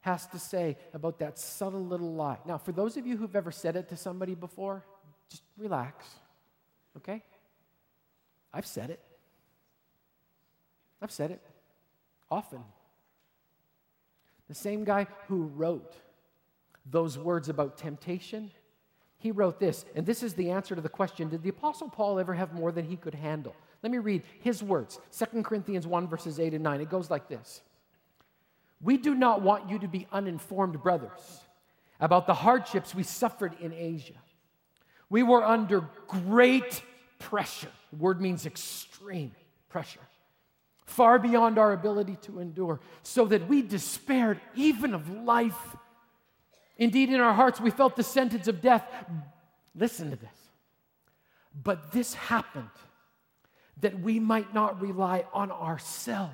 has 0.00 0.26
to 0.28 0.38
say 0.38 0.76
about 0.92 1.18
that 1.20 1.38
subtle 1.38 1.84
little 1.84 2.12
lie. 2.12 2.38
Now, 2.44 2.58
for 2.58 2.72
those 2.72 2.96
of 2.96 3.06
you 3.06 3.16
who've 3.16 3.34
ever 3.34 3.50
said 3.50 3.76
it 3.76 3.88
to 3.88 3.96
somebody 3.96 4.34
before, 4.34 4.84
just 5.30 5.42
relax, 5.56 6.06
okay? 6.98 7.22
I've 8.52 8.66
said 8.66 8.90
it. 8.90 9.00
I've 11.00 11.10
said 11.10 11.30
it 11.30 11.40
often. 12.30 12.62
The 14.48 14.54
same 14.54 14.84
guy 14.84 15.06
who 15.28 15.44
wrote 15.44 15.94
those 16.84 17.16
words 17.16 17.48
about 17.48 17.78
temptation, 17.78 18.50
he 19.18 19.30
wrote 19.30 19.58
this, 19.58 19.84
and 19.94 20.04
this 20.04 20.22
is 20.22 20.34
the 20.34 20.50
answer 20.50 20.74
to 20.74 20.80
the 20.80 20.88
question 20.88 21.28
Did 21.28 21.42
the 21.42 21.48
Apostle 21.48 21.88
Paul 21.88 22.18
ever 22.18 22.34
have 22.34 22.52
more 22.52 22.72
than 22.72 22.84
he 22.86 22.96
could 22.96 23.14
handle? 23.14 23.54
Let 23.82 23.90
me 23.90 23.98
read 23.98 24.22
his 24.40 24.62
words 24.62 25.00
2 25.16 25.42
Corinthians 25.42 25.86
1, 25.86 26.08
verses 26.08 26.38
8 26.38 26.54
and 26.54 26.62
9. 26.62 26.80
It 26.80 26.90
goes 26.90 27.10
like 27.10 27.28
this 27.28 27.62
we 28.82 28.96
do 28.96 29.14
not 29.14 29.42
want 29.42 29.70
you 29.70 29.78
to 29.78 29.88
be 29.88 30.06
uninformed, 30.12 30.82
brothers, 30.82 31.40
about 32.00 32.26
the 32.26 32.34
hardships 32.34 32.94
we 32.94 33.04
suffered 33.04 33.54
in 33.60 33.72
Asia. 33.72 34.14
We 35.08 35.22
were 35.22 35.44
under 35.44 35.88
great 36.08 36.82
pressure. 37.18 37.70
The 37.90 37.96
word 37.96 38.20
means 38.20 38.44
extreme 38.44 39.32
pressure, 39.68 40.00
far 40.84 41.18
beyond 41.18 41.58
our 41.58 41.72
ability 41.72 42.16
to 42.22 42.40
endure, 42.40 42.80
so 43.02 43.26
that 43.26 43.48
we 43.48 43.62
despaired 43.62 44.40
even 44.56 44.94
of 44.94 45.08
life. 45.08 45.76
Indeed, 46.76 47.10
in 47.10 47.20
our 47.20 47.34
hearts, 47.34 47.60
we 47.60 47.70
felt 47.70 47.94
the 47.94 48.02
sentence 48.02 48.48
of 48.48 48.60
death. 48.60 48.84
Listen 49.76 50.10
to 50.10 50.16
this. 50.16 50.30
But 51.62 51.92
this 51.92 52.14
happened 52.14 52.70
that 53.80 54.00
we 54.00 54.20
might 54.20 54.54
not 54.54 54.80
rely 54.80 55.24
on 55.32 55.50
ourselves 55.50 56.32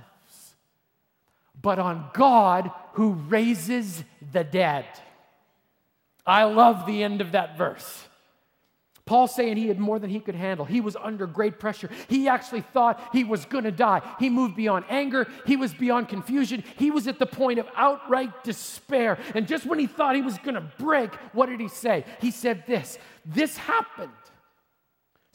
but 1.61 1.79
on 1.79 2.11
God 2.13 2.71
who 2.95 3.13
raises 3.13 4.05
the 4.33 4.45
dead. 4.45 4.87
I 6.27 6.45
love 6.45 6.87
the 6.87 7.03
end 7.03 7.21
of 7.21 7.33
that 7.33 7.57
verse. 7.57 8.05
Paul 9.07 9.27
saying 9.27 9.57
he 9.57 9.69
had 9.69 9.79
more 9.79 9.99
than 9.99 10.11
he 10.11 10.21
could 10.21 10.35
handle. 10.35 10.67
He 10.67 10.83
was 10.83 10.95
under 10.95 11.27
great 11.27 11.59
pressure. 11.59 11.89
He 12.09 12.29
actually 12.29 12.61
thought 12.61 13.03
he 13.11 13.25
was 13.25 13.47
going 13.47 13.65
to 13.65 13.71
die. 13.71 14.03
He 14.21 14.29
moved 14.29 14.55
beyond 14.55 14.85
anger. 14.91 15.27
He 15.47 15.57
was 15.57 15.73
beyond 15.73 16.11
confusion. 16.11 16.63
He 16.77 16.91
was 16.91 17.07
at 17.07 17.19
the 17.19 17.27
point 17.27 17.59
of 17.59 17.67
outright 17.75 18.45
despair. 18.45 19.19
And 19.35 19.49
just 19.49 19.65
when 19.65 19.79
he 19.79 19.87
thought 19.87 20.15
he 20.15 20.21
was 20.21 20.37
going 20.39 20.57
to 20.57 20.73
break, 20.79 21.15
what 21.33 21.49
did 21.49 21.59
he 21.59 21.69
say? 21.69 22.05
He 22.21 22.31
said 22.31 22.65
this 22.67 22.99
This 23.25 23.57
happened 23.57 24.13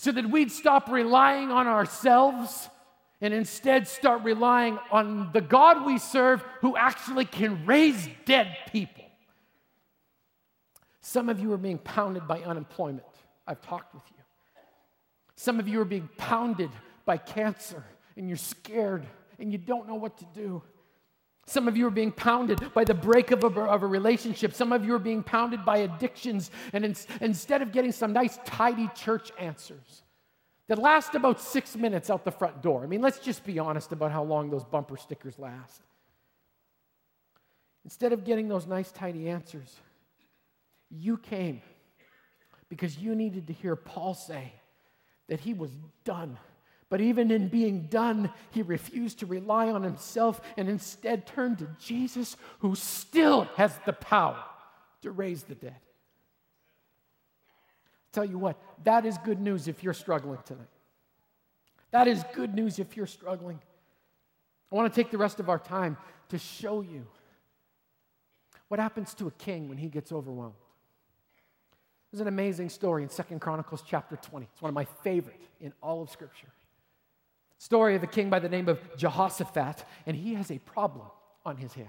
so 0.03 0.11
that 0.11 0.29
we'd 0.29 0.51
stop 0.51 0.89
relying 0.89 1.49
on 1.49 1.65
ourselves 1.65 2.69
and 3.21 3.33
instead 3.33 3.87
start 3.87 4.21
relying 4.23 4.77
on 4.91 5.29
the 5.31 5.39
God 5.39 5.85
we 5.85 5.97
serve 5.97 6.43
who 6.59 6.75
actually 6.75 7.23
can 7.23 7.65
raise 7.65 8.09
dead 8.25 8.53
people. 8.69 9.05
Some 10.99 11.29
of 11.29 11.39
you 11.39 11.53
are 11.53 11.57
being 11.57 11.77
pounded 11.77 12.27
by 12.27 12.41
unemployment. 12.41 13.05
I've 13.47 13.61
talked 13.61 13.93
with 13.93 14.03
you. 14.09 14.21
Some 15.37 15.57
of 15.57 15.69
you 15.69 15.79
are 15.79 15.85
being 15.85 16.09
pounded 16.17 16.71
by 17.05 17.15
cancer 17.15 17.81
and 18.17 18.27
you're 18.27 18.35
scared 18.35 19.05
and 19.39 19.53
you 19.53 19.57
don't 19.57 19.87
know 19.87 19.95
what 19.95 20.17
to 20.17 20.25
do. 20.35 20.61
Some 21.45 21.67
of 21.67 21.75
you 21.75 21.87
are 21.87 21.91
being 21.91 22.11
pounded 22.11 22.73
by 22.73 22.83
the 22.85 22.93
break 22.93 23.31
of 23.31 23.43
a, 23.43 23.47
of 23.47 23.83
a 23.83 23.87
relationship. 23.87 24.53
Some 24.53 24.71
of 24.71 24.85
you 24.85 24.95
are 24.95 24.99
being 24.99 25.23
pounded 25.23 25.65
by 25.65 25.77
addictions. 25.79 26.51
And 26.71 26.85
in, 26.85 26.95
instead 27.19 27.61
of 27.61 27.71
getting 27.71 27.91
some 27.91 28.13
nice, 28.13 28.39
tidy 28.45 28.89
church 28.95 29.31
answers, 29.37 30.03
that 30.67 30.79
last 30.79 31.15
about 31.15 31.41
six 31.41 31.75
minutes 31.75 32.09
out 32.09 32.23
the 32.23 32.31
front 32.31 32.61
door. 32.61 32.83
I 32.83 32.87
mean, 32.87 33.01
let's 33.01 33.19
just 33.19 33.43
be 33.43 33.59
honest 33.59 33.91
about 33.91 34.11
how 34.11 34.23
long 34.23 34.49
those 34.49 34.63
bumper 34.63 34.95
stickers 34.95 35.37
last. 35.37 35.81
Instead 37.83 38.13
of 38.13 38.23
getting 38.23 38.47
those 38.47 38.65
nice, 38.65 38.91
tidy 38.91 39.29
answers, 39.29 39.75
you 40.89 41.17
came 41.17 41.61
because 42.69 42.97
you 42.97 43.13
needed 43.13 43.47
to 43.47 43.53
hear 43.53 43.75
Paul 43.75 44.13
say 44.13 44.53
that 45.27 45.41
he 45.41 45.53
was 45.53 45.71
done. 46.05 46.37
But 46.93 47.01
even 47.01 47.31
in 47.31 47.47
being 47.47 47.87
done, 47.87 48.29
he 48.51 48.61
refused 48.61 49.17
to 49.21 49.25
rely 49.25 49.71
on 49.71 49.81
himself 49.81 50.39
and 50.55 50.69
instead 50.69 51.25
turned 51.25 51.57
to 51.57 51.67
Jesus, 51.83 52.37
who 52.59 52.75
still 52.75 53.45
has 53.55 53.75
the 53.87 53.93
power 53.93 54.37
to 55.01 55.09
raise 55.09 55.41
the 55.41 55.55
dead. 55.55 55.79
Tell 58.11 58.23
you 58.23 58.37
what, 58.37 58.61
that 58.83 59.07
is 59.07 59.17
good 59.17 59.41
news 59.41 59.67
if 59.67 59.83
you're 59.83 59.95
struggling 59.95 60.37
tonight. 60.45 60.67
That 61.89 62.07
is 62.07 62.23
good 62.35 62.53
news 62.53 62.77
if 62.77 62.95
you're 62.95 63.07
struggling. 63.07 63.59
I 64.71 64.75
want 64.75 64.93
to 64.93 64.95
take 64.95 65.09
the 65.09 65.17
rest 65.17 65.39
of 65.39 65.49
our 65.49 65.57
time 65.57 65.97
to 66.29 66.37
show 66.37 66.81
you 66.81 67.07
what 68.67 68.79
happens 68.79 69.15
to 69.15 69.25
a 69.25 69.31
king 69.31 69.67
when 69.67 69.79
he 69.79 69.87
gets 69.87 70.11
overwhelmed. 70.11 70.53
There's 72.11 72.21
an 72.21 72.27
amazing 72.27 72.69
story 72.69 73.01
in 73.01 73.09
Second 73.09 73.41
Chronicles 73.41 73.81
chapter 73.83 74.15
20. 74.15 74.47
It's 74.53 74.61
one 74.61 74.69
of 74.69 74.75
my 74.75 74.85
favorite 75.03 75.41
in 75.59 75.73
all 75.81 76.03
of 76.03 76.11
Scripture. 76.11 76.49
Story 77.63 77.95
of 77.95 78.03
a 78.03 78.07
king 78.07 78.29
by 78.29 78.39
the 78.39 78.49
name 78.49 78.67
of 78.67 78.77
Jehoshaphat, 78.97 79.85
and 80.05 80.17
he 80.17 80.33
has 80.33 80.51
a 80.51 80.59
problem 80.59 81.07
on 81.45 81.55
his 81.55 81.73
hands. 81.73 81.87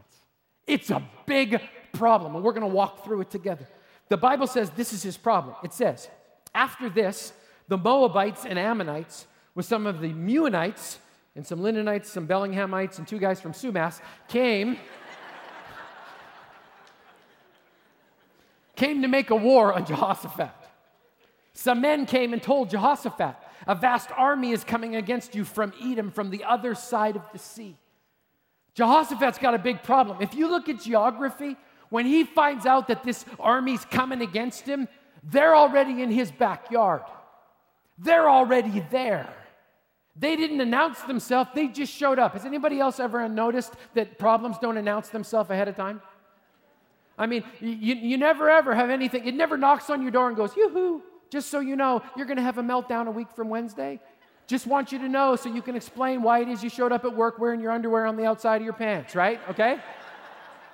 It's 0.68 0.88
a 0.90 1.02
big 1.26 1.60
problem, 1.92 2.36
and 2.36 2.44
we're 2.44 2.52
going 2.52 2.62
to 2.62 2.72
walk 2.72 3.04
through 3.04 3.22
it 3.22 3.30
together. 3.30 3.66
The 4.08 4.16
Bible 4.16 4.46
says 4.46 4.70
this 4.70 4.92
is 4.92 5.02
his 5.02 5.16
problem. 5.16 5.56
It 5.64 5.72
says, 5.72 6.08
after 6.54 6.88
this, 6.88 7.32
the 7.66 7.76
Moabites 7.76 8.46
and 8.46 8.56
Ammonites, 8.56 9.26
with 9.56 9.66
some 9.66 9.88
of 9.88 10.00
the 10.00 10.10
Meunites 10.12 10.98
and 11.34 11.44
some 11.44 11.58
Linonites, 11.58 12.06
some 12.06 12.28
Bellinghamites, 12.28 12.98
and 12.98 13.08
two 13.08 13.18
guys 13.18 13.40
from 13.40 13.50
Sumas, 13.50 14.00
came. 14.28 14.78
came 18.76 19.02
to 19.02 19.08
make 19.08 19.30
a 19.30 19.36
war 19.36 19.72
on 19.72 19.84
Jehoshaphat. 19.84 20.54
Some 21.52 21.80
men 21.80 22.06
came 22.06 22.32
and 22.32 22.40
told 22.40 22.70
Jehoshaphat, 22.70 23.34
A 23.66 23.74
vast 23.74 24.10
army 24.16 24.52
is 24.52 24.64
coming 24.64 24.96
against 24.96 25.34
you 25.34 25.44
from 25.44 25.72
Edom, 25.82 26.10
from 26.10 26.30
the 26.30 26.44
other 26.44 26.74
side 26.74 27.16
of 27.16 27.22
the 27.32 27.38
sea. 27.38 27.76
Jehoshaphat's 28.74 29.38
got 29.38 29.54
a 29.54 29.58
big 29.58 29.82
problem. 29.82 30.18
If 30.20 30.34
you 30.34 30.48
look 30.48 30.68
at 30.68 30.80
geography, 30.80 31.56
when 31.90 32.06
he 32.06 32.24
finds 32.24 32.66
out 32.66 32.88
that 32.88 33.04
this 33.04 33.24
army's 33.38 33.84
coming 33.84 34.20
against 34.20 34.66
him, 34.66 34.88
they're 35.22 35.54
already 35.54 36.02
in 36.02 36.10
his 36.10 36.30
backyard. 36.30 37.02
They're 37.98 38.28
already 38.28 38.84
there. 38.90 39.32
They 40.16 40.36
didn't 40.36 40.60
announce 40.60 41.00
themselves, 41.02 41.50
they 41.54 41.68
just 41.68 41.92
showed 41.92 42.18
up. 42.18 42.34
Has 42.34 42.44
anybody 42.44 42.78
else 42.78 43.00
ever 43.00 43.28
noticed 43.28 43.72
that 43.94 44.18
problems 44.18 44.58
don't 44.58 44.76
announce 44.76 45.08
themselves 45.08 45.50
ahead 45.50 45.68
of 45.68 45.76
time? 45.76 46.00
I 47.16 47.26
mean, 47.26 47.44
you, 47.60 47.94
you 47.94 48.16
never 48.16 48.50
ever 48.50 48.74
have 48.74 48.90
anything, 48.90 49.26
it 49.26 49.34
never 49.34 49.56
knocks 49.56 49.90
on 49.90 50.02
your 50.02 50.10
door 50.10 50.28
and 50.28 50.36
goes, 50.36 50.56
yoo-hoo, 50.56 51.02
just 51.30 51.50
so 51.50 51.60
you 51.60 51.76
know, 51.76 52.02
you're 52.16 52.26
going 52.26 52.36
to 52.36 52.42
have 52.42 52.58
a 52.58 52.62
meltdown 52.62 53.06
a 53.06 53.10
week 53.10 53.28
from 53.34 53.48
Wednesday. 53.48 54.00
Just 54.46 54.66
want 54.66 54.92
you 54.92 54.98
to 54.98 55.08
know 55.08 55.36
so 55.36 55.48
you 55.48 55.62
can 55.62 55.74
explain 55.74 56.22
why 56.22 56.40
it 56.40 56.48
is 56.48 56.62
you 56.62 56.68
showed 56.68 56.92
up 56.92 57.04
at 57.04 57.14
work 57.14 57.38
wearing 57.38 57.60
your 57.60 57.72
underwear 57.72 58.06
on 58.06 58.16
the 58.16 58.26
outside 58.26 58.56
of 58.56 58.64
your 58.64 58.74
pants, 58.74 59.14
right? 59.14 59.40
Okay? 59.48 59.78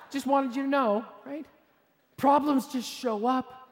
Just 0.09 0.25
wanted 0.25 0.55
you 0.55 0.63
to 0.63 0.69
know, 0.69 1.05
right? 1.25 1.45
Problems 2.17 2.67
just 2.67 2.89
show 2.89 3.25
up. 3.25 3.69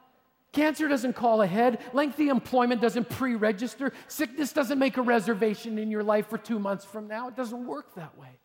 Cancer 0.54 0.88
doesn't 0.88 1.14
call 1.14 1.42
ahead. 1.42 1.80
Lengthy 1.94 2.30
employment 2.30 2.82
doesn't 2.82 3.10
pre 3.10 3.36
register. 3.36 3.94
Sickness 4.08 4.52
doesn't 4.52 4.80
make 4.80 4.98
a 4.98 5.02
reservation 5.02 5.78
in 5.78 5.92
your 5.92 6.02
life 6.02 6.28
for 6.28 6.38
two 6.38 6.58
months 6.58 6.86
from 6.86 7.08
now. 7.08 7.28
It 7.28 7.36
doesn't 7.36 7.68
work 7.68 7.94
that 7.96 8.18
way. 8.18 8.40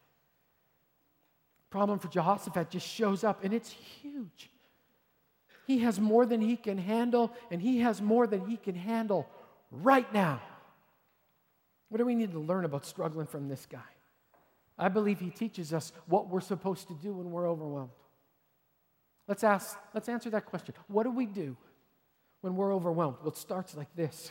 Problem 1.70 1.98
for 1.98 2.08
Jehoshaphat 2.08 2.70
just 2.70 2.86
shows 2.86 3.24
up, 3.24 3.42
and 3.42 3.54
it's 3.54 3.70
huge. 3.70 4.50
He 5.66 5.78
has 5.80 5.98
more 5.98 6.26
than 6.26 6.40
he 6.40 6.56
can 6.56 6.78
handle, 6.78 7.32
and 7.50 7.60
he 7.60 7.80
has 7.80 8.02
more 8.02 8.26
than 8.26 8.46
he 8.46 8.56
can 8.56 8.74
handle 8.74 9.26
right 9.70 10.10
now. 10.12 10.40
What 11.88 11.98
do 11.98 12.04
we 12.04 12.14
need 12.14 12.32
to 12.32 12.40
learn 12.40 12.64
about 12.64 12.84
struggling 12.84 13.26
from 13.26 13.48
this 13.48 13.66
guy? 13.66 13.78
I 14.78 14.88
believe 14.88 15.20
he 15.20 15.30
teaches 15.30 15.72
us 15.72 15.92
what 16.06 16.28
we're 16.28 16.40
supposed 16.40 16.88
to 16.88 16.94
do 16.94 17.12
when 17.12 17.30
we're 17.30 17.48
overwhelmed. 17.48 17.90
Let's 19.28 19.44
ask, 19.44 19.78
let's 19.94 20.08
answer 20.08 20.30
that 20.30 20.46
question. 20.46 20.74
What 20.88 21.04
do 21.04 21.10
we 21.10 21.26
do 21.26 21.56
when 22.40 22.56
we're 22.56 22.74
overwhelmed? 22.74 23.18
Well, 23.20 23.30
it 23.30 23.36
starts 23.36 23.76
like 23.76 23.94
this. 23.94 24.30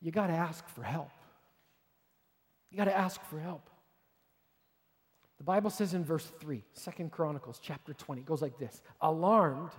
You 0.00 0.10
got 0.10 0.28
to 0.28 0.32
ask 0.32 0.66
for 0.68 0.82
help. 0.82 1.10
You 2.70 2.78
got 2.78 2.84
to 2.84 2.96
ask 2.96 3.20
for 3.24 3.38
help. 3.38 3.68
The 5.38 5.44
Bible 5.44 5.70
says 5.70 5.92
in 5.92 6.04
verse 6.04 6.30
3, 6.40 6.62
2 6.96 7.08
Chronicles 7.08 7.60
chapter 7.62 7.92
20, 7.92 8.22
it 8.22 8.26
goes 8.26 8.40
like 8.40 8.58
this 8.58 8.80
Alarmed, 9.00 9.70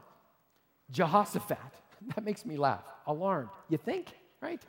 Jehoshaphat, 0.92 1.58
that 2.16 2.24
makes 2.24 2.46
me 2.46 2.58
laugh. 2.58 2.84
Alarmed, 3.06 3.50
you 3.70 3.78
think, 3.78 4.08
right? 4.42 4.62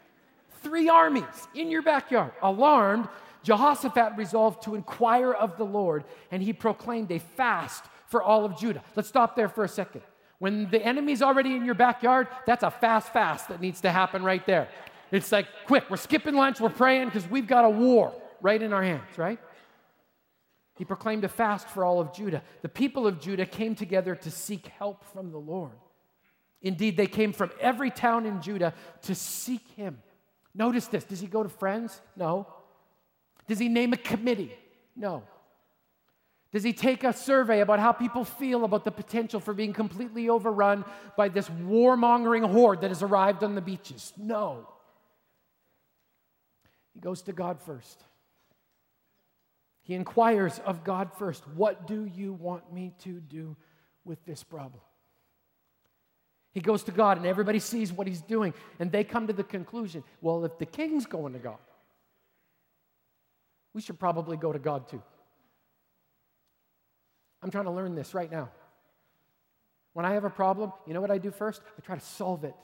Three 0.62 0.88
armies 0.88 1.24
in 1.54 1.70
your 1.70 1.82
backyard. 1.82 2.32
Alarmed, 2.42 3.08
Jehoshaphat 3.42 4.16
resolved 4.16 4.62
to 4.64 4.74
inquire 4.74 5.32
of 5.32 5.56
the 5.56 5.64
Lord, 5.64 6.04
and 6.30 6.42
he 6.42 6.52
proclaimed 6.52 7.10
a 7.10 7.18
fast 7.18 7.84
for 8.08 8.22
all 8.22 8.44
of 8.44 8.58
Judah. 8.58 8.82
Let's 8.96 9.08
stop 9.08 9.36
there 9.36 9.48
for 9.48 9.64
a 9.64 9.68
second. 9.68 10.02
When 10.38 10.70
the 10.70 10.84
enemy's 10.84 11.22
already 11.22 11.56
in 11.56 11.64
your 11.64 11.74
backyard, 11.74 12.28
that's 12.46 12.62
a 12.62 12.70
fast 12.70 13.12
fast 13.12 13.48
that 13.48 13.60
needs 13.60 13.80
to 13.82 13.90
happen 13.90 14.22
right 14.22 14.44
there. 14.46 14.68
It's 15.10 15.32
like, 15.32 15.46
quick, 15.66 15.84
we're 15.90 15.96
skipping 15.96 16.34
lunch, 16.34 16.60
we're 16.60 16.68
praying 16.68 17.06
because 17.06 17.28
we've 17.28 17.46
got 17.46 17.64
a 17.64 17.70
war 17.70 18.12
right 18.40 18.60
in 18.60 18.72
our 18.72 18.82
hands, 18.82 19.16
right? 19.16 19.38
He 20.76 20.84
proclaimed 20.84 21.24
a 21.24 21.28
fast 21.28 21.68
for 21.68 21.84
all 21.84 22.00
of 22.00 22.12
Judah. 22.12 22.42
The 22.62 22.68
people 22.68 23.06
of 23.06 23.20
Judah 23.20 23.46
came 23.46 23.74
together 23.74 24.14
to 24.14 24.30
seek 24.30 24.66
help 24.66 25.04
from 25.12 25.32
the 25.32 25.38
Lord. 25.38 25.72
Indeed, 26.60 26.96
they 26.96 27.06
came 27.06 27.32
from 27.32 27.50
every 27.60 27.90
town 27.90 28.26
in 28.26 28.42
Judah 28.42 28.74
to 29.02 29.14
seek 29.14 29.66
him. 29.76 29.98
Notice 30.54 30.88
this. 30.88 31.04
Does 31.04 31.20
he 31.20 31.26
go 31.26 31.42
to 31.42 31.48
friends? 31.48 32.00
No. 32.16 32.46
Does 33.46 33.58
he 33.58 33.68
name 33.68 33.92
a 33.92 33.96
committee? 33.96 34.52
No. 34.96 35.22
Does 36.50 36.62
he 36.62 36.72
take 36.72 37.04
a 37.04 37.12
survey 37.12 37.60
about 37.60 37.78
how 37.78 37.92
people 37.92 38.24
feel 38.24 38.64
about 38.64 38.84
the 38.84 38.90
potential 38.90 39.38
for 39.38 39.52
being 39.52 39.72
completely 39.72 40.28
overrun 40.28 40.84
by 41.16 41.28
this 41.28 41.48
warmongering 41.48 42.50
horde 42.50 42.80
that 42.80 42.88
has 42.88 43.02
arrived 43.02 43.44
on 43.44 43.54
the 43.54 43.60
beaches? 43.60 44.12
No. 44.16 44.66
He 46.94 47.00
goes 47.00 47.22
to 47.22 47.32
God 47.32 47.60
first. 47.60 48.02
He 49.82 49.94
inquires 49.94 50.58
of 50.66 50.84
God 50.84 51.10
first, 51.18 51.46
What 51.48 51.86
do 51.86 52.04
you 52.04 52.32
want 52.32 52.72
me 52.72 52.94
to 53.04 53.20
do 53.20 53.56
with 54.04 54.24
this 54.24 54.42
problem? 54.42 54.80
He 56.52 56.60
goes 56.60 56.82
to 56.84 56.92
God, 56.92 57.18
and 57.18 57.26
everybody 57.26 57.58
sees 57.58 57.92
what 57.92 58.06
he's 58.06 58.22
doing, 58.22 58.54
and 58.78 58.90
they 58.90 59.04
come 59.04 59.26
to 59.26 59.32
the 59.32 59.44
conclusion 59.44 60.02
well, 60.20 60.44
if 60.44 60.58
the 60.58 60.66
king's 60.66 61.06
going 61.06 61.32
to 61.34 61.38
God, 61.38 61.58
we 63.74 63.80
should 63.80 63.98
probably 63.98 64.36
go 64.36 64.52
to 64.52 64.58
God 64.58 64.88
too. 64.88 65.02
I'm 67.42 67.50
trying 67.50 67.66
to 67.66 67.70
learn 67.70 67.94
this 67.94 68.14
right 68.14 68.30
now. 68.30 68.50
When 69.92 70.04
I 70.04 70.14
have 70.14 70.24
a 70.24 70.30
problem, 70.30 70.72
you 70.86 70.94
know 70.94 71.00
what 71.00 71.10
I 71.10 71.18
do 71.18 71.30
first? 71.30 71.62
I 71.76 71.80
try 71.84 71.96
to 71.96 72.04
solve 72.04 72.44
it. 72.44 72.54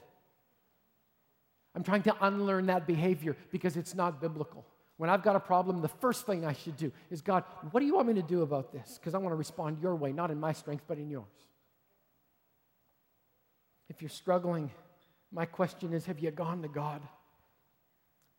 I'm 1.75 1.83
trying 1.83 2.03
to 2.03 2.17
unlearn 2.21 2.67
that 2.67 2.87
behavior 2.87 3.37
because 3.51 3.77
it's 3.77 3.95
not 3.95 4.21
biblical. 4.21 4.65
When 4.97 5.11
I've 5.11 5.23
got 5.23 5.35
a 5.35 5.41
problem, 5.41 5.83
the 5.83 5.89
first 5.89 6.25
thing 6.27 6.45
I 6.45 6.53
should 6.53 6.77
do 6.77 6.93
is 7.11 7.21
God, 7.21 7.43
what 7.73 7.81
do 7.81 7.87
you 7.87 7.95
want 7.95 8.07
me 8.07 8.15
to 8.15 8.23
do 8.23 8.43
about 8.43 8.73
this? 8.73 8.99
Because 8.99 9.15
I 9.15 9.19
want 9.19 9.33
to 9.33 9.37
respond 9.37 9.79
your 9.81 9.97
way, 9.97 10.13
not 10.13 10.31
in 10.31 10.39
my 10.39 10.53
strength, 10.53 10.85
but 10.87 10.99
in 10.99 11.11
yours. 11.11 11.25
If 13.95 14.03
you're 14.03 14.09
struggling, 14.09 14.71
my 15.31 15.45
question 15.45 15.93
is 15.93 16.07
have 16.07 16.19
you 16.19 16.31
gone 16.31 16.63
to 16.63 16.69
God? 16.69 17.01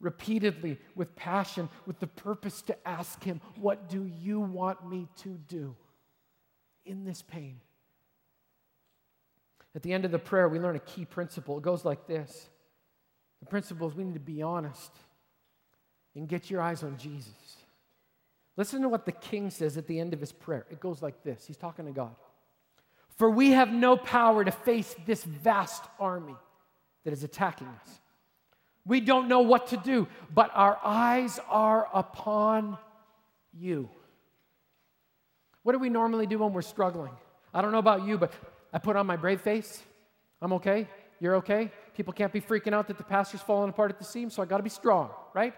Repeatedly, 0.01 0.77
with 0.95 1.15
passion, 1.15 1.69
with 1.85 1.99
the 1.99 2.07
purpose 2.07 2.61
to 2.63 2.87
ask 2.87 3.23
Him, 3.23 3.39
What 3.55 3.89
do 3.89 4.05
you 4.21 4.41
want 4.41 4.87
me 4.87 5.07
to 5.23 5.29
do 5.29 5.75
in 6.85 7.05
this 7.05 7.21
pain? 7.21 7.61
At 9.73 9.83
the 9.83 9.93
end 9.93 10.05
of 10.05 10.11
the 10.11 10.19
prayer, 10.19 10.49
we 10.49 10.59
learn 10.59 10.75
a 10.75 10.79
key 10.79 11.05
principle. 11.05 11.57
It 11.57 11.63
goes 11.63 11.85
like 11.85 12.07
this 12.07 12.49
the 13.39 13.45
principle 13.45 13.87
is 13.87 13.95
we 13.95 14.03
need 14.03 14.13
to 14.13 14.19
be 14.19 14.41
honest 14.41 14.91
and 16.15 16.27
get 16.27 16.49
your 16.49 16.61
eyes 16.61 16.83
on 16.83 16.97
Jesus. 16.97 17.57
Listen 18.57 18.81
to 18.81 18.89
what 18.89 19.05
the 19.05 19.11
king 19.11 19.49
says 19.49 19.77
at 19.77 19.87
the 19.87 19.99
end 19.99 20.13
of 20.13 20.19
his 20.19 20.31
prayer. 20.31 20.65
It 20.69 20.79
goes 20.79 21.01
like 21.01 21.23
this 21.23 21.45
He's 21.45 21.57
talking 21.57 21.85
to 21.85 21.91
God. 21.91 22.15
For 23.15 23.29
we 23.29 23.51
have 23.51 23.71
no 23.71 23.95
power 23.95 24.43
to 24.43 24.51
face 24.51 24.93
this 25.05 25.23
vast 25.23 25.83
army 25.99 26.35
that 27.03 27.13
is 27.13 27.23
attacking 27.23 27.67
us. 27.67 28.01
We 28.85 28.99
don't 28.99 29.27
know 29.27 29.41
what 29.41 29.67
to 29.67 29.77
do, 29.77 30.07
but 30.33 30.51
our 30.53 30.77
eyes 30.83 31.39
are 31.49 31.87
upon 31.93 32.77
you. 33.57 33.89
What 35.63 35.71
do 35.73 35.79
we 35.79 35.89
normally 35.89 36.27
do 36.27 36.39
when 36.39 36.53
we're 36.53 36.61
struggling? 36.61 37.11
I 37.53 37.61
don't 37.61 37.71
know 37.71 37.79
about 37.79 38.05
you, 38.05 38.17
but 38.17 38.33
I 38.71 38.77
put 38.77 38.95
on 38.95 39.07
my 39.07 39.15
brave 39.15 39.41
face. 39.41 39.81
I'm 40.41 40.53
okay. 40.53 40.87
You're 41.19 41.37
okay. 41.37 41.71
People 41.95 42.13
can't 42.13 42.33
be 42.33 42.41
freaking 42.41 42.73
out 42.73 42.87
that 42.89 42.97
the 42.97 43.03
pastor's 43.03 43.41
falling 43.41 43.69
apart 43.69 43.89
at 43.89 43.97
the 43.97 44.03
seams, 44.03 44.33
so 44.33 44.43
I 44.43 44.45
got 44.45 44.57
to 44.57 44.63
be 44.63 44.69
strong, 44.69 45.09
right? 45.33 45.53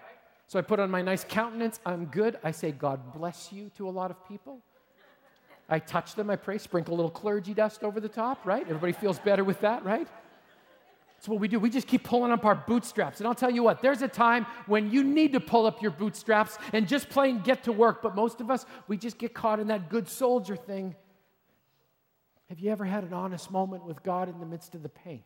So 0.46 0.58
I 0.58 0.62
put 0.62 0.80
on 0.80 0.90
my 0.90 1.02
nice 1.02 1.24
countenance. 1.28 1.80
I'm 1.84 2.06
good. 2.06 2.38
I 2.42 2.52
say, 2.52 2.72
God 2.72 3.12
bless 3.12 3.52
you 3.52 3.70
to 3.76 3.88
a 3.88 3.90
lot 3.90 4.10
of 4.10 4.26
people. 4.28 4.60
I 5.68 5.78
touch 5.78 6.14
them, 6.14 6.30
I 6.30 6.36
pray, 6.36 6.58
sprinkle 6.58 6.94
a 6.94 6.96
little 6.96 7.10
clergy 7.10 7.52
dust 7.52 7.82
over 7.82 8.00
the 8.00 8.08
top, 8.08 8.46
right? 8.46 8.62
Everybody 8.62 8.92
feels 8.92 9.18
better 9.18 9.44
with 9.44 9.60
that, 9.60 9.84
right? 9.84 10.08
That's 11.18 11.28
what 11.28 11.40
we 11.40 11.48
do. 11.48 11.58
We 11.58 11.68
just 11.68 11.88
keep 11.88 12.04
pulling 12.04 12.30
up 12.30 12.44
our 12.44 12.54
bootstraps. 12.54 13.18
And 13.18 13.26
I'll 13.26 13.34
tell 13.34 13.50
you 13.50 13.64
what, 13.64 13.82
there's 13.82 14.02
a 14.02 14.08
time 14.08 14.46
when 14.66 14.90
you 14.90 15.02
need 15.02 15.32
to 15.32 15.40
pull 15.40 15.66
up 15.66 15.82
your 15.82 15.90
bootstraps 15.90 16.56
and 16.72 16.86
just 16.86 17.08
plain 17.08 17.40
get 17.40 17.64
to 17.64 17.72
work. 17.72 18.02
But 18.02 18.14
most 18.14 18.40
of 18.40 18.50
us, 18.50 18.64
we 18.86 18.96
just 18.96 19.18
get 19.18 19.34
caught 19.34 19.58
in 19.58 19.66
that 19.66 19.90
good 19.90 20.08
soldier 20.08 20.54
thing. 20.54 20.94
Have 22.48 22.60
you 22.60 22.70
ever 22.70 22.84
had 22.84 23.04
an 23.04 23.12
honest 23.12 23.50
moment 23.50 23.84
with 23.84 24.02
God 24.02 24.28
in 24.28 24.38
the 24.38 24.46
midst 24.46 24.74
of 24.74 24.82
the 24.82 24.88
pain? 24.88 25.24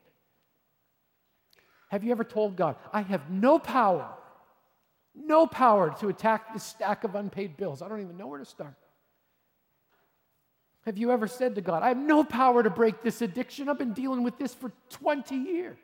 Have 1.90 2.02
you 2.02 2.11
ever 2.11 2.24
told 2.24 2.57
God, 2.57 2.76
I 2.90 3.02
have 3.02 3.31
no 3.31 3.59
power, 3.59 4.09
no 5.14 5.46
power 5.46 5.94
to 6.00 6.09
attack 6.09 6.55
this 6.55 6.64
stack 6.64 7.05
of 7.05 7.14
unpaid 7.14 7.59
bills? 7.59 7.83
I 7.83 7.88
don't 7.88 8.00
even 8.00 8.16
know 8.16 8.28
where 8.28 8.38
to 8.38 8.46
start. 8.46 8.74
Have 10.85 10.99
you 10.99 11.12
ever 11.12 11.27
said 11.27 11.55
to 11.55 11.61
God, 11.61 11.83
I 11.83 11.88
have 11.88 11.97
no 11.97 12.25
power 12.25 12.62
to 12.62 12.71
break 12.71 13.03
this 13.03 13.23
addiction? 13.23 13.68
I've 13.68 13.79
been 13.79 13.92
dealing 13.92 14.23
with 14.23 14.38
this 14.38 14.53
for 14.53 14.73
20 14.90 15.35
years. 15.37 15.79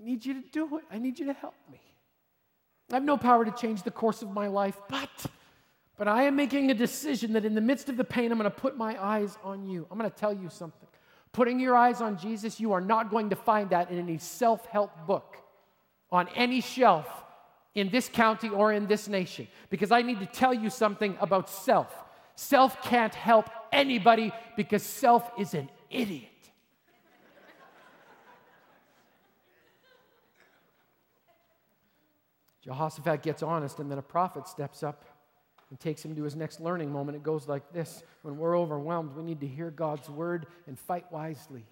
I 0.00 0.04
need 0.04 0.24
you 0.24 0.34
to 0.34 0.48
do 0.50 0.78
it. 0.78 0.84
I 0.90 0.98
need 0.98 1.18
you 1.18 1.26
to 1.26 1.32
help 1.32 1.54
me. 1.70 1.80
I 2.90 2.94
have 2.94 3.04
no 3.04 3.16
power 3.16 3.44
to 3.44 3.50
change 3.50 3.82
the 3.82 3.90
course 3.90 4.22
of 4.22 4.30
my 4.30 4.46
life, 4.46 4.78
but 4.88 5.26
but 5.98 6.08
I 6.08 6.24
am 6.24 6.36
making 6.36 6.70
a 6.70 6.74
decision 6.74 7.32
that 7.32 7.44
in 7.44 7.54
the 7.54 7.60
midst 7.60 7.88
of 7.88 7.96
the 7.96 8.04
pain 8.04 8.30
I'm 8.30 8.38
going 8.38 8.50
to 8.50 8.56
put 8.56 8.76
my 8.76 9.02
eyes 9.02 9.38
on 9.42 9.64
you. 9.64 9.86
I'm 9.90 9.98
going 9.98 10.10
to 10.10 10.16
tell 10.16 10.32
you 10.32 10.50
something. 10.50 10.88
Putting 11.32 11.58
your 11.58 11.74
eyes 11.74 12.00
on 12.00 12.18
Jesus, 12.18 12.60
you 12.60 12.72
are 12.72 12.80
not 12.80 13.10
going 13.10 13.30
to 13.30 13.36
find 13.36 13.70
that 13.70 13.90
in 13.90 13.98
any 13.98 14.18
self-help 14.18 15.06
book 15.06 15.38
on 16.10 16.28
any 16.34 16.60
shelf 16.60 17.06
in 17.74 17.90
this 17.90 18.08
county 18.08 18.48
or 18.48 18.72
in 18.72 18.86
this 18.86 19.08
nation 19.08 19.48
because 19.70 19.90
I 19.90 20.02
need 20.02 20.20
to 20.20 20.26
tell 20.26 20.54
you 20.54 20.70
something 20.70 21.16
about 21.20 21.50
self. 21.50 21.92
Self 22.36 22.82
can't 22.82 23.14
help 23.14 23.50
anybody 23.72 24.30
because 24.56 24.82
self 24.82 25.30
is 25.38 25.54
an 25.54 25.70
idiot. 25.90 26.30
Jehoshaphat 32.62 33.22
gets 33.22 33.42
honest, 33.42 33.78
and 33.78 33.90
then 33.90 33.98
a 33.98 34.02
prophet 34.02 34.48
steps 34.48 34.82
up 34.82 35.04
and 35.70 35.80
takes 35.80 36.04
him 36.04 36.14
to 36.16 36.22
his 36.24 36.36
next 36.36 36.60
learning 36.60 36.92
moment. 36.92 37.16
It 37.16 37.22
goes 37.22 37.48
like 37.48 37.72
this 37.72 38.02
When 38.22 38.36
we're 38.36 38.58
overwhelmed, 38.58 39.14
we 39.14 39.22
need 39.22 39.40
to 39.40 39.46
hear 39.46 39.70
God's 39.70 40.10
word 40.10 40.46
and 40.66 40.78
fight 40.78 41.10
wisely. 41.10 41.64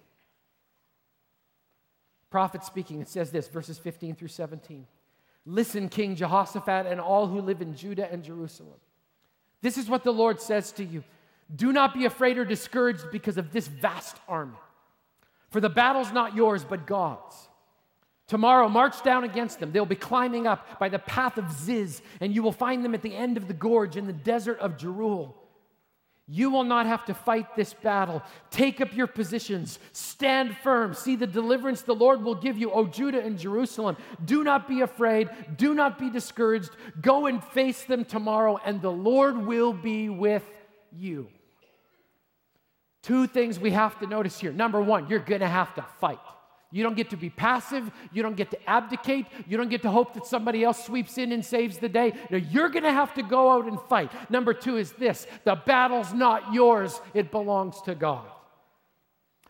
Prophet 2.31 2.63
speaking, 2.63 3.01
it 3.01 3.07
says 3.07 3.29
this, 3.31 3.47
verses 3.47 3.77
15 3.77 4.15
through 4.15 4.29
17. 4.29 4.87
Listen, 5.45 5.89
King 5.89 6.15
Jehoshaphat, 6.15 6.87
and 6.87 6.99
all 6.99 7.27
who 7.27 7.39
live 7.39 7.61
in 7.61 7.75
Judah 7.75 8.11
and 8.11 8.23
Jerusalem. 8.23 8.79
This 9.61 9.77
is 9.77 9.89
what 9.89 10.03
the 10.03 10.13
Lord 10.13 10.39
says 10.41 10.71
to 10.73 10.83
you 10.83 11.03
Do 11.55 11.71
not 11.71 11.93
be 11.93 12.05
afraid 12.05 12.37
or 12.37 12.45
discouraged 12.45 13.11
because 13.11 13.37
of 13.37 13.51
this 13.51 13.67
vast 13.67 14.17
army. 14.27 14.57
For 15.49 15.61
the 15.61 15.69
battle's 15.69 16.11
not 16.11 16.35
yours, 16.35 16.63
but 16.63 16.85
God's. 16.85 17.35
Tomorrow, 18.27 18.69
march 18.69 19.03
down 19.03 19.23
against 19.23 19.59
them. 19.59 19.71
They'll 19.71 19.85
be 19.85 19.95
climbing 19.95 20.47
up 20.47 20.79
by 20.79 20.89
the 20.89 20.97
path 20.97 21.37
of 21.37 21.51
Ziz, 21.51 22.01
and 22.19 22.33
you 22.33 22.41
will 22.41 22.51
find 22.51 22.83
them 22.83 22.95
at 22.95 23.03
the 23.03 23.15
end 23.15 23.37
of 23.37 23.47
the 23.47 23.53
gorge 23.53 23.97
in 23.97 24.07
the 24.07 24.13
desert 24.13 24.59
of 24.59 24.77
Jeruel. 24.77 25.35
You 26.27 26.49
will 26.49 26.63
not 26.63 26.87
have 26.87 27.05
to 27.05 27.13
fight 27.13 27.55
this 27.55 27.73
battle. 27.73 28.23
Take 28.49 28.81
up 28.81 28.95
your 28.95 29.05
positions. 29.05 29.77
Stand 29.91 30.57
firm. 30.57 30.95
See 30.95 31.15
the 31.15 31.27
deliverance 31.27 31.83
the 31.83 31.93
Lord 31.93 32.23
will 32.23 32.33
give 32.33 32.57
you, 32.57 32.71
O 32.71 32.87
Judah 32.87 33.23
and 33.23 33.37
Jerusalem. 33.37 33.95
Do 34.23 34.43
not 34.43 34.67
be 34.67 34.81
afraid. 34.81 35.29
Do 35.55 35.75
not 35.75 35.99
be 35.99 36.09
discouraged. 36.09 36.71
Go 36.99 37.27
and 37.27 37.43
face 37.43 37.83
them 37.83 38.05
tomorrow, 38.05 38.59
and 38.65 38.81
the 38.81 38.91
Lord 38.91 39.45
will 39.45 39.73
be 39.73 40.09
with 40.09 40.43
you. 40.91 41.27
Two 43.03 43.27
things 43.27 43.59
we 43.59 43.69
have 43.69 43.99
to 43.99 44.07
notice 44.07 44.39
here. 44.39 44.51
Number 44.51 44.81
one, 44.81 45.07
you're 45.07 45.19
going 45.19 45.41
to 45.41 45.47
have 45.47 45.75
to 45.75 45.83
fight. 45.99 46.17
You 46.75 46.83
don't 46.83 46.97
get 46.97 47.11
to 47.11 47.15
be 47.15 47.29
passive. 47.29 47.89
You 48.11 48.21
don't 48.21 48.35
get 48.35 48.51
to 48.51 48.69
abdicate. 48.69 49.27
You 49.47 49.55
don't 49.55 49.69
get 49.69 49.83
to 49.83 49.89
hope 49.89 50.13
that 50.15 50.25
somebody 50.25 50.61
else 50.61 50.85
sweeps 50.85 51.17
in 51.17 51.31
and 51.31 51.43
saves 51.43 51.77
the 51.77 51.87
day. 51.87 52.11
No, 52.29 52.35
you're 52.35 52.67
going 52.67 52.83
to 52.83 52.91
have 52.91 53.13
to 53.13 53.23
go 53.23 53.49
out 53.49 53.65
and 53.65 53.79
fight. 53.83 54.11
Number 54.29 54.53
two 54.53 54.75
is 54.75 54.91
this 54.91 55.25
the 55.45 55.55
battle's 55.55 56.13
not 56.13 56.53
yours, 56.53 56.99
it 57.13 57.31
belongs 57.31 57.81
to 57.83 57.95
God. 57.95 58.25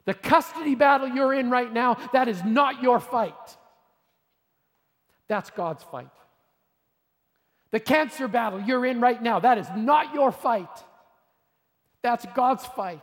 The 0.06 0.14
custody 0.14 0.76
battle 0.76 1.08
you're 1.08 1.34
in 1.34 1.50
right 1.50 1.74
now, 1.74 1.98
that 2.14 2.28
is 2.28 2.44
not 2.44 2.84
your 2.84 3.00
fight. 3.00 3.34
That's 5.28 5.50
God's 5.50 5.84
fight. 5.84 6.12
The 7.72 7.80
cancer 7.80 8.28
battle 8.28 8.62
you're 8.62 8.86
in 8.86 9.02
right 9.02 9.20
now, 9.20 9.40
that 9.40 9.58
is 9.58 9.68
not 9.76 10.14
your 10.14 10.32
fight. 10.32 10.70
That's 12.04 12.28
God's 12.36 12.68
fight. 12.68 13.02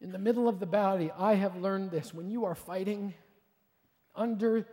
In 0.00 0.12
the 0.12 0.18
middle 0.18 0.48
of 0.48 0.60
the 0.60 0.66
battle, 0.66 1.10
I 1.18 1.34
have 1.34 1.56
learned 1.56 1.90
this. 1.90 2.14
When 2.14 2.30
you 2.30 2.44
are 2.46 2.54
fighting 2.54 3.14
under 4.14 4.66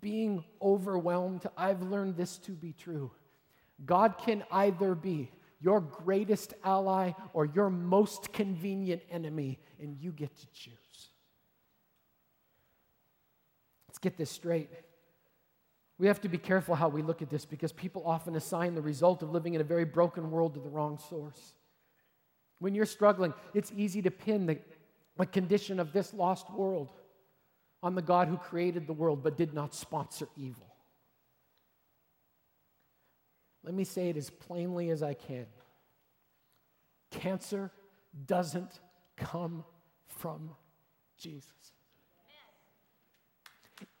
being 0.00 0.44
overwhelmed, 0.60 1.46
I've 1.56 1.82
learned 1.82 2.16
this 2.16 2.38
to 2.38 2.52
be 2.52 2.72
true. 2.72 3.10
God 3.84 4.16
can 4.18 4.44
either 4.50 4.94
be 4.94 5.30
your 5.60 5.80
greatest 5.80 6.54
ally 6.64 7.12
or 7.32 7.46
your 7.46 7.70
most 7.70 8.32
convenient 8.32 9.02
enemy, 9.10 9.60
and 9.80 9.96
you 9.96 10.12
get 10.12 10.36
to 10.36 10.46
choose. 10.52 10.74
Let's 13.88 13.98
get 13.98 14.16
this 14.16 14.30
straight. 14.30 14.70
We 15.98 16.06
have 16.06 16.20
to 16.22 16.28
be 16.28 16.38
careful 16.38 16.74
how 16.74 16.88
we 16.88 17.02
look 17.02 17.22
at 17.22 17.30
this 17.30 17.44
because 17.44 17.70
people 17.70 18.02
often 18.04 18.34
assign 18.34 18.74
the 18.74 18.82
result 18.82 19.22
of 19.22 19.30
living 19.30 19.54
in 19.54 19.60
a 19.60 19.64
very 19.64 19.84
broken 19.84 20.30
world 20.30 20.54
to 20.54 20.60
the 20.60 20.68
wrong 20.68 20.98
source. 20.98 21.54
When 22.62 22.76
you're 22.76 22.86
struggling, 22.86 23.34
it's 23.54 23.72
easy 23.76 24.02
to 24.02 24.10
pin 24.12 24.46
the, 24.46 24.56
the 25.16 25.26
condition 25.26 25.80
of 25.80 25.92
this 25.92 26.14
lost 26.14 26.48
world 26.48 26.92
on 27.82 27.96
the 27.96 28.02
God 28.02 28.28
who 28.28 28.36
created 28.36 28.86
the 28.86 28.92
world 28.92 29.24
but 29.24 29.36
did 29.36 29.52
not 29.52 29.74
sponsor 29.74 30.28
evil. 30.36 30.72
Let 33.64 33.74
me 33.74 33.82
say 33.82 34.10
it 34.10 34.16
as 34.16 34.30
plainly 34.30 34.90
as 34.90 35.02
I 35.02 35.14
can. 35.14 35.46
Cancer 37.10 37.72
doesn't 38.26 38.78
come 39.16 39.64
from 40.06 40.50
Jesus. 41.18 41.50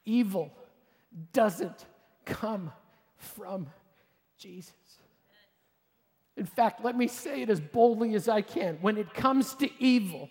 Evil 0.04 0.52
doesn't 1.32 1.84
come 2.24 2.70
from 3.16 3.66
Jesus. 4.38 4.81
In 6.36 6.46
fact, 6.46 6.84
let 6.84 6.96
me 6.96 7.08
say 7.08 7.42
it 7.42 7.50
as 7.50 7.60
boldly 7.60 8.14
as 8.14 8.28
I 8.28 8.42
can. 8.42 8.78
When 8.80 8.96
it 8.96 9.12
comes 9.12 9.54
to 9.56 9.68
evil, 9.78 10.30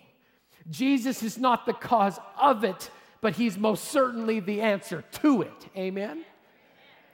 Jesus 0.70 1.22
is 1.22 1.38
not 1.38 1.66
the 1.66 1.72
cause 1.72 2.18
of 2.40 2.64
it, 2.64 2.90
but 3.20 3.34
he's 3.34 3.56
most 3.56 3.84
certainly 3.84 4.40
the 4.40 4.60
answer 4.60 5.04
to 5.12 5.42
it. 5.42 5.68
Amen? 5.76 6.24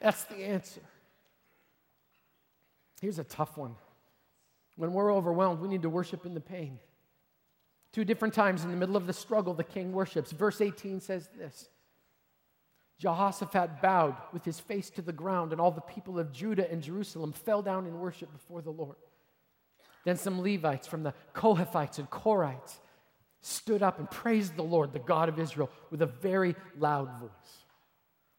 That's 0.00 0.24
the 0.24 0.36
answer. 0.36 0.80
Here's 3.00 3.18
a 3.18 3.24
tough 3.24 3.56
one. 3.56 3.74
When 4.76 4.92
we're 4.92 5.12
overwhelmed, 5.12 5.60
we 5.60 5.68
need 5.68 5.82
to 5.82 5.90
worship 5.90 6.24
in 6.24 6.34
the 6.34 6.40
pain. 6.40 6.78
Two 7.92 8.04
different 8.04 8.34
times 8.34 8.64
in 8.64 8.70
the 8.70 8.76
middle 8.76 8.96
of 8.96 9.06
the 9.06 9.12
struggle, 9.12 9.54
the 9.54 9.64
king 9.64 9.92
worships. 9.92 10.30
Verse 10.32 10.60
18 10.60 11.00
says 11.00 11.28
this 11.36 11.68
Jehoshaphat 12.98 13.80
bowed 13.80 14.16
with 14.32 14.44
his 14.44 14.58
face 14.58 14.90
to 14.90 15.02
the 15.02 15.12
ground, 15.12 15.52
and 15.52 15.60
all 15.60 15.70
the 15.70 15.80
people 15.80 16.18
of 16.18 16.32
Judah 16.32 16.70
and 16.70 16.82
Jerusalem 16.82 17.32
fell 17.32 17.62
down 17.62 17.86
in 17.86 17.98
worship 17.98 18.32
before 18.32 18.60
the 18.60 18.70
Lord. 18.70 18.96
Then 20.04 20.16
some 20.16 20.40
Levites 20.40 20.86
from 20.86 21.02
the 21.02 21.14
Kohathites 21.34 21.98
and 21.98 22.10
Korhites 22.10 22.78
stood 23.40 23.82
up 23.82 23.98
and 23.98 24.10
praised 24.10 24.56
the 24.56 24.62
Lord, 24.62 24.92
the 24.92 24.98
God 24.98 25.28
of 25.28 25.38
Israel, 25.38 25.70
with 25.90 26.02
a 26.02 26.06
very 26.06 26.56
loud 26.76 27.20
voice. 27.20 27.30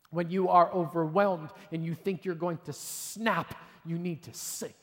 When 0.10 0.30
you 0.30 0.50
are 0.50 0.72
overwhelmed 0.74 1.52
and 1.72 1.86
you 1.86 1.96
think 1.96 2.26
you're 2.26 2.36
going 2.36 2.60
to 2.66 2.74
snap, 2.74 3.56
you 3.86 3.98
need 3.98 4.24
to 4.24 4.34
sing. 4.34 4.74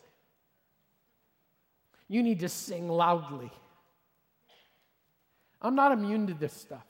You 2.08 2.22
need 2.22 2.40
to 2.40 2.48
sing 2.48 2.88
loudly. 2.88 3.50
I'm 5.60 5.74
not 5.74 5.92
immune 5.92 6.28
to 6.28 6.34
this 6.34 6.52
stuff. 6.52 6.86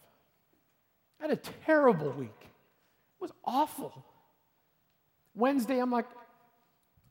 I 1.19 1.25
had 1.25 1.33
a 1.33 1.51
terrible 1.65 2.11
week. 2.11 2.51
Was 3.21 3.33
awful. 3.45 4.05
Wednesday, 5.35 5.79
I'm 5.79 5.91
like, 5.91 6.07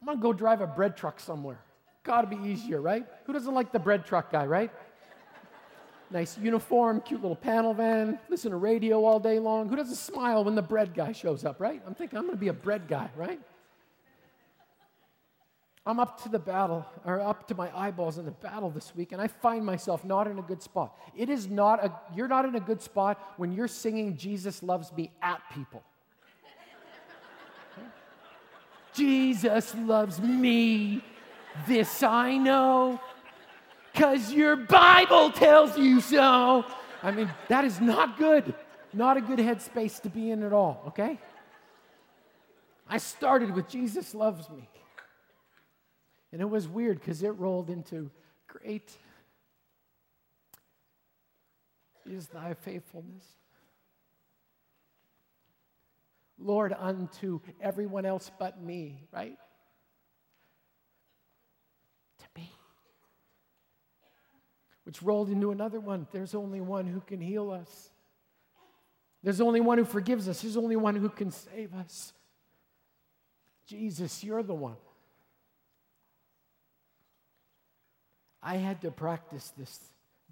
I'm 0.01 0.07
gonna 0.07 0.19
go 0.19 0.33
drive 0.33 0.61
a 0.61 0.67
bread 0.67 0.97
truck 0.97 1.19
somewhere. 1.19 1.59
Gotta 2.03 2.27
be 2.27 2.37
easier, 2.37 2.79
right? 2.79 3.05
Who 3.25 3.33
doesn't 3.33 3.53
like 3.53 3.71
the 3.71 3.79
bread 3.79 4.05
truck 4.05 4.31
guy, 4.31 4.45
right? 4.45 4.71
nice 6.11 6.37
uniform, 6.37 7.01
cute 7.01 7.21
little 7.21 7.35
panel 7.35 7.73
van, 7.73 8.19
listen 8.29 8.51
to 8.51 8.57
radio 8.57 9.03
all 9.03 9.19
day 9.19 9.39
long. 9.39 9.67
Who 9.67 9.75
doesn't 9.75 9.95
smile 9.95 10.43
when 10.43 10.55
the 10.55 10.61
bread 10.61 10.93
guy 10.93 11.11
shows 11.11 11.43
up, 11.43 11.59
right? 11.59 11.81
I'm 11.85 11.95
thinking, 11.95 12.17
I'm 12.17 12.25
gonna 12.25 12.37
be 12.37 12.49
a 12.49 12.53
bread 12.53 12.87
guy, 12.87 13.09
right? 13.15 13.39
I'm 15.87 15.99
up 15.99 16.23
to 16.23 16.29
the 16.29 16.39
battle, 16.39 16.83
or 17.05 17.19
up 17.19 17.47
to 17.49 17.55
my 17.55 17.69
eyeballs 17.77 18.17
in 18.17 18.25
the 18.25 18.31
battle 18.31 18.71
this 18.71 18.95
week, 18.95 19.11
and 19.11 19.21
I 19.21 19.27
find 19.27 19.63
myself 19.63 20.03
not 20.03 20.27
in 20.27 20.39
a 20.39 20.41
good 20.41 20.63
spot. 20.63 20.97
It 21.15 21.29
is 21.29 21.47
not 21.47 21.83
a, 21.83 21.91
you're 22.15 22.27
not 22.27 22.45
in 22.45 22.55
a 22.55 22.59
good 22.59 22.81
spot 22.81 23.19
when 23.37 23.51
you're 23.51 23.67
singing 23.67 24.17
Jesus 24.17 24.63
loves 24.63 24.91
me 24.93 25.11
at 25.21 25.41
people. 25.53 25.83
Jesus 28.95 29.75
loves 29.75 30.19
me, 30.19 31.03
this 31.67 32.03
I 32.03 32.37
know, 32.37 32.99
because 33.91 34.31
your 34.31 34.55
Bible 34.55 35.31
tells 35.31 35.77
you 35.77 36.01
so. 36.01 36.65
I 37.03 37.11
mean, 37.11 37.29
that 37.49 37.65
is 37.65 37.79
not 37.79 38.17
good. 38.17 38.53
Not 38.93 39.17
a 39.17 39.21
good 39.21 39.39
headspace 39.39 40.01
to 40.03 40.09
be 40.09 40.31
in 40.31 40.43
at 40.43 40.53
all, 40.53 40.83
okay? 40.87 41.19
I 42.87 42.97
started 42.97 43.53
with 43.53 43.67
Jesus 43.67 44.15
loves 44.15 44.49
me. 44.49 44.69
And 46.31 46.41
it 46.41 46.49
was 46.49 46.67
weird 46.67 46.99
because 46.99 47.23
it 47.23 47.29
rolled 47.29 47.69
into 47.69 48.09
great 48.47 48.97
is 52.05 52.27
thy 52.27 52.53
faithfulness. 52.53 53.25
Lord, 56.37 56.75
unto 56.77 57.39
everyone 57.61 58.05
else 58.05 58.29
but 58.37 58.61
me, 58.61 59.07
right? 59.11 59.37
To 62.19 62.25
me. 62.35 62.51
Which 64.83 65.01
rolled 65.01 65.29
into 65.29 65.51
another 65.51 65.79
one. 65.79 66.07
There's 66.11 66.35
only 66.35 66.61
one 66.61 66.85
who 66.87 66.99
can 66.99 67.21
heal 67.21 67.51
us. 67.51 67.89
There's 69.23 69.41
only 69.41 69.61
one 69.61 69.77
who 69.77 69.85
forgives 69.85 70.27
us. 70.27 70.41
There's 70.41 70.57
only 70.57 70.75
one 70.75 70.95
who 70.95 71.09
can 71.09 71.31
save 71.31 71.73
us. 71.73 72.13
Jesus, 73.65 74.23
you're 74.23 74.43
the 74.43 74.53
one. 74.53 74.77
I 78.43 78.57
had 78.57 78.81
to 78.81 78.91
practice 78.91 79.51
this 79.57 79.79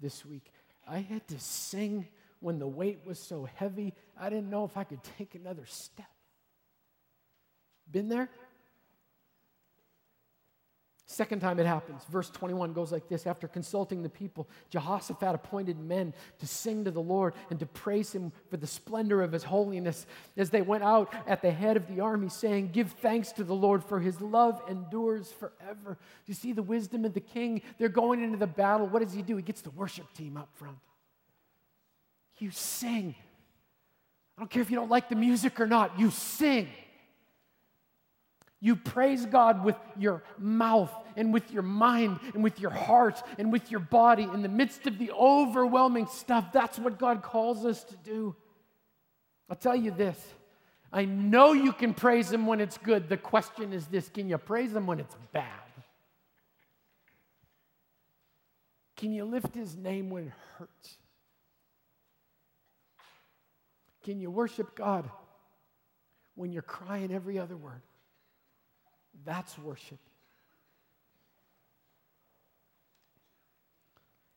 this 0.00 0.24
week. 0.24 0.52
I 0.86 0.98
had 0.98 1.26
to 1.28 1.38
sing 1.40 2.06
when 2.44 2.58
the 2.58 2.68
weight 2.68 2.98
was 3.06 3.18
so 3.18 3.48
heavy, 3.54 3.94
I 4.20 4.28
didn't 4.28 4.50
know 4.50 4.64
if 4.64 4.76
I 4.76 4.84
could 4.84 5.00
take 5.16 5.34
another 5.34 5.64
step. 5.64 6.04
Been 7.90 8.10
there? 8.10 8.28
Second 11.06 11.40
time 11.40 11.58
it 11.58 11.64
happens, 11.64 12.02
verse 12.10 12.28
21 12.28 12.74
goes 12.74 12.92
like 12.92 13.08
this 13.08 13.26
After 13.26 13.48
consulting 13.48 14.02
the 14.02 14.10
people, 14.10 14.46
Jehoshaphat 14.68 15.34
appointed 15.34 15.78
men 15.78 16.12
to 16.38 16.46
sing 16.46 16.84
to 16.84 16.90
the 16.90 17.00
Lord 17.00 17.32
and 17.48 17.58
to 17.60 17.66
praise 17.66 18.12
him 18.14 18.30
for 18.50 18.58
the 18.58 18.66
splendor 18.66 19.22
of 19.22 19.32
his 19.32 19.44
holiness 19.44 20.06
as 20.36 20.50
they 20.50 20.60
went 20.60 20.84
out 20.84 21.14
at 21.26 21.40
the 21.40 21.50
head 21.50 21.78
of 21.78 21.86
the 21.86 22.00
army, 22.00 22.28
saying, 22.28 22.72
Give 22.72 22.90
thanks 22.90 23.32
to 23.32 23.44
the 23.44 23.54
Lord, 23.54 23.82
for 23.82 24.00
his 24.00 24.20
love 24.20 24.60
endures 24.68 25.32
forever. 25.32 25.96
You 26.26 26.34
see 26.34 26.52
the 26.52 26.62
wisdom 26.62 27.06
of 27.06 27.14
the 27.14 27.20
king? 27.20 27.62
They're 27.78 27.88
going 27.88 28.22
into 28.22 28.36
the 28.36 28.46
battle. 28.46 28.86
What 28.86 29.02
does 29.02 29.14
he 29.14 29.22
do? 29.22 29.36
He 29.36 29.42
gets 29.42 29.62
the 29.62 29.70
worship 29.70 30.12
team 30.12 30.36
up 30.36 30.50
front. 30.52 30.76
You 32.38 32.50
sing. 32.50 33.14
I 34.36 34.40
don't 34.40 34.50
care 34.50 34.62
if 34.62 34.70
you 34.70 34.76
don't 34.76 34.90
like 34.90 35.08
the 35.08 35.16
music 35.16 35.60
or 35.60 35.66
not, 35.66 35.98
you 35.98 36.10
sing. 36.10 36.68
You 38.60 38.76
praise 38.76 39.26
God 39.26 39.62
with 39.62 39.76
your 39.98 40.22
mouth 40.38 40.90
and 41.16 41.34
with 41.34 41.52
your 41.52 41.62
mind 41.62 42.18
and 42.32 42.42
with 42.42 42.58
your 42.58 42.70
heart 42.70 43.22
and 43.38 43.52
with 43.52 43.70
your 43.70 43.80
body 43.80 44.22
in 44.22 44.40
the 44.40 44.48
midst 44.48 44.86
of 44.86 44.98
the 44.98 45.12
overwhelming 45.12 46.06
stuff. 46.06 46.50
That's 46.50 46.78
what 46.78 46.98
God 46.98 47.22
calls 47.22 47.66
us 47.66 47.84
to 47.84 47.96
do. 47.96 48.34
I'll 49.50 49.56
tell 49.56 49.76
you 49.76 49.90
this 49.90 50.18
I 50.90 51.04
know 51.04 51.52
you 51.52 51.72
can 51.72 51.92
praise 51.92 52.32
Him 52.32 52.46
when 52.46 52.60
it's 52.60 52.78
good. 52.78 53.08
The 53.08 53.16
question 53.16 53.72
is 53.72 53.86
this 53.86 54.08
can 54.08 54.28
you 54.28 54.38
praise 54.38 54.74
Him 54.74 54.86
when 54.86 54.98
it's 54.98 55.16
bad? 55.32 55.44
Can 58.96 59.12
you 59.12 59.24
lift 59.24 59.54
His 59.54 59.76
name 59.76 60.08
when 60.08 60.28
it 60.28 60.32
hurts? 60.58 60.96
Can 64.04 64.20
you 64.20 64.30
worship 64.30 64.76
God 64.76 65.10
when 66.34 66.52
you're 66.52 66.62
crying 66.62 67.12
every 67.12 67.38
other 67.38 67.56
word? 67.56 67.80
That's 69.24 69.58
worship. 69.58 69.98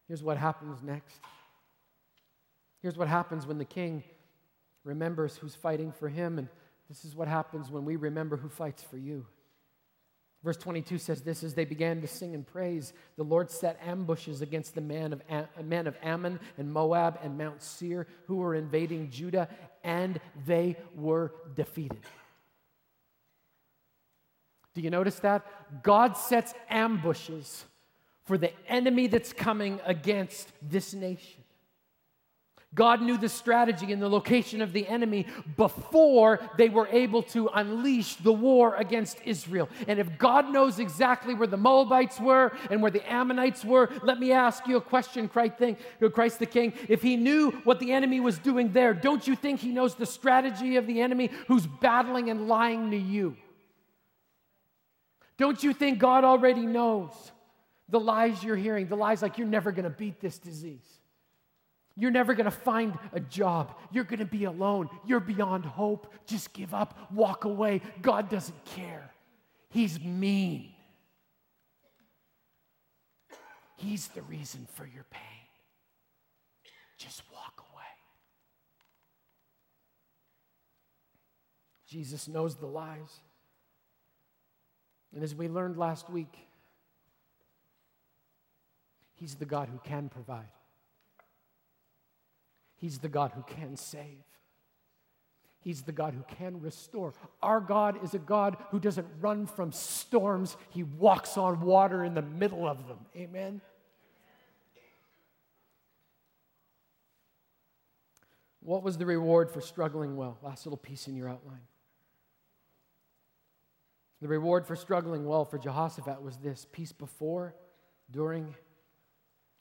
Here's 0.08 0.24
what 0.24 0.38
happens 0.38 0.82
next. 0.82 1.20
Here's 2.82 2.98
what 2.98 3.10
happens 3.10 3.46
when 3.46 3.58
the 3.58 3.66
king 3.66 4.04
remembers 4.86 5.36
who's 5.36 5.54
fighting 5.54 5.92
for 5.92 6.08
him, 6.08 6.40
and 6.40 6.48
this 6.88 7.04
is 7.04 7.14
what 7.14 7.28
happens 7.28 7.70
when 7.70 7.84
we 7.84 7.98
remember 7.98 8.38
who 8.38 8.48
fights 8.48 8.82
for 8.82 8.98
you. 8.98 9.26
Verse 10.48 10.56
22 10.56 10.98
says 10.98 11.24
this 11.24 11.44
as 11.44 11.56
they 11.56 11.66
began 11.66 12.00
to 12.00 12.08
sing 12.08 12.34
and 12.34 12.48
praise, 12.48 12.94
the 13.18 13.24
Lord 13.24 13.52
set 13.52 13.78
ambushes 13.86 14.42
against 14.42 14.76
the 14.76 14.80
men 14.80 15.12
of, 15.12 15.22
Am- 15.28 15.50
uh, 15.60 15.62
men 15.62 15.88
of 15.88 15.98
Ammon 16.02 16.40
and 16.58 16.72
Moab 16.72 17.20
and 17.22 17.38
Mount 17.38 17.62
Seir 17.62 18.08
who 18.28 18.38
were 18.38 18.56
invading 18.56 19.10
Judah, 19.10 19.50
and 19.84 20.22
they 20.46 20.78
were 20.96 21.34
defeated. 21.54 22.00
Do 24.74 24.80
you 24.80 24.90
notice 24.90 25.20
that? 25.20 25.84
God 25.84 26.16
sets 26.16 26.54
ambushes 26.70 27.66
for 28.24 28.38
the 28.38 28.54
enemy 28.70 29.08
that's 29.08 29.34
coming 29.34 29.82
against 29.84 30.50
this 30.62 30.94
nation. 30.94 31.37
God 32.76 33.02
knew 33.02 33.18
the 33.18 33.30
strategy 33.30 33.92
and 33.92 34.02
the 34.02 34.10
location 34.10 34.62
of 34.62 34.74
the 34.74 34.88
enemy 34.88 35.26
before 35.56 36.40
they 36.58 36.70
were 36.70 36.88
able 36.90 37.24
to 37.24 37.48
unleash 37.48 38.16
the 38.16 38.34
war 38.34 38.76
against 38.76 39.20
Israel. 39.26 39.70
And 39.88 40.00
if 40.00 40.18
God 40.18 40.52
knows 40.52 40.78
exactly 40.78 41.34
where 41.34 41.48
the 41.48 41.58
Moabites 41.58 42.20
were 42.20 42.52
and 42.70 42.82
where 42.82 42.92
the 42.92 43.10
Ammonites 43.12 43.64
were, 43.66 43.90
let 44.04 44.20
me 44.20 44.32
ask 44.32 44.68
you 44.68 44.78
a 44.78 44.82
question, 44.82 45.28
Christ 45.30 45.58
the 45.60 46.46
King. 46.46 46.74
If 46.88 47.02
he 47.02 47.16
knew 47.16 47.52
what 47.64 47.80
the 47.80 47.94
enemy 47.94 48.20
was 48.20 48.38
doing 48.38 48.74
there, 48.74 48.94
don't 48.94 49.26
you 49.26 49.36
think 49.36 49.62
he 49.62 49.72
knows 49.72 49.96
the 49.96 50.06
strategy 50.06 50.76
of 50.76 50.86
the 50.88 51.02
enemy 51.02 51.32
who's 51.48 51.66
battling 51.66 52.30
and 52.30 52.48
lying 52.48 52.92
to 52.92 52.98
you? 52.98 53.38
Don't 55.38 55.64
you 55.64 55.72
think 55.72 56.00
God 56.00 56.26
already 56.26 56.66
knows 56.66 57.14
the 57.88 58.00
lies 58.00 58.44
you're 58.44 58.56
hearing? 58.56 58.88
The 58.88 58.98
lies 58.98 59.22
like 59.22 59.38
you're 59.38 59.48
never 59.48 59.72
going 59.72 59.86
to 59.86 59.90
beat 59.90 60.20
this 60.20 60.38
disease. 60.38 60.97
You're 61.98 62.12
never 62.12 62.36
going 62.36 62.46
to 62.46 62.52
find 62.52 62.98
a 63.12 63.20
job. 63.20 63.76
You're 63.92 64.04
going 64.04 64.20
to 64.20 64.26
be 64.26 64.44
alone. 64.44 64.90
You're 65.06 65.20
beyond 65.20 65.66
hope. 65.66 66.14
Just 66.28 66.54
give 66.54 66.74
up, 66.74 66.98
walk 67.12 67.46
away. 67.46 67.82
God 68.02 68.30
doesn't 68.30 68.66
care. 68.66 69.12
He's 69.70 70.00
mean. 70.00 70.70
He's 73.78 74.08
the 74.10 74.22
reason 74.22 74.68
for 74.74 74.86
your 74.86 75.06
pain. 75.10 75.22
Just 76.98 77.24
walk 77.34 77.64
away. 77.74 77.84
Jesus 81.88 82.28
knows 82.28 82.56
the 82.56 82.68
lies. 82.68 83.22
And 85.14 85.24
as 85.24 85.34
we 85.34 85.48
learned 85.48 85.78
last 85.78 86.10
week, 86.10 86.38
He's 89.16 89.34
the 89.36 89.46
God 89.46 89.68
who 89.70 89.80
can 89.84 90.10
provide. 90.10 90.46
He's 92.78 93.00
the 93.00 93.10
God 93.10 93.32
who 93.36 93.44
can 93.44 93.76
save. 93.76 94.24
He's 95.60 95.82
the 95.82 95.92
God 95.92 96.14
who 96.14 96.24
can 96.36 96.62
restore. 96.62 97.14
Our 97.42 97.60
God 97.60 98.04
is 98.04 98.14
a 98.14 98.20
God 98.20 98.56
who 98.72 98.80
doesn't 98.80 99.08
run 99.20 99.48
from 99.48 99.72
storms, 99.72 100.56
He 100.70 100.84
walks 100.84 101.38
on 101.38 101.60
water 101.62 102.06
in 102.06 102.14
the 102.14 102.22
middle 102.22 102.66
of 102.68 102.88
them. 102.88 103.00
Amen? 103.16 103.62
What 108.62 108.84
was 108.84 108.98
the 108.98 109.06
reward 109.06 109.50
for 109.50 109.62
struggling 109.62 110.18
well? 110.18 110.38
Last 110.42 110.66
little 110.66 110.78
piece 110.78 111.08
in 111.08 111.16
your 111.16 111.30
outline. 111.30 111.62
The 114.22 114.28
reward 114.28 114.66
for 114.66 114.76
struggling 114.76 115.26
well 115.26 115.46
for 115.46 115.58
Jehoshaphat 115.58 116.22
was 116.22 116.38
this 116.38 116.66
peace 116.72 116.92
before, 116.92 117.56
during, 118.12 118.56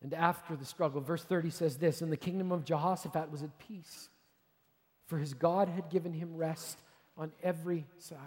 and 0.03 0.13
after 0.15 0.57
the 0.57 0.65
struggle. 0.65 1.01
Verse 1.01 1.23
30 1.23 1.51
says 1.51 1.77
this 1.77 2.03
And 2.03 2.13
the 2.13 2.17
kingdom 2.17 2.53
of 2.53 2.65
Jehoshaphat 2.65 3.31
was 3.31 3.43
at 3.43 3.59
peace, 3.59 4.09
for 5.07 5.19
his 5.19 5.35
God 5.35 5.69
had 5.69 5.91
given 5.91 6.13
him 6.13 6.37
rest 6.37 6.79
on 7.17 7.33
every 7.43 7.87
side. 7.99 8.19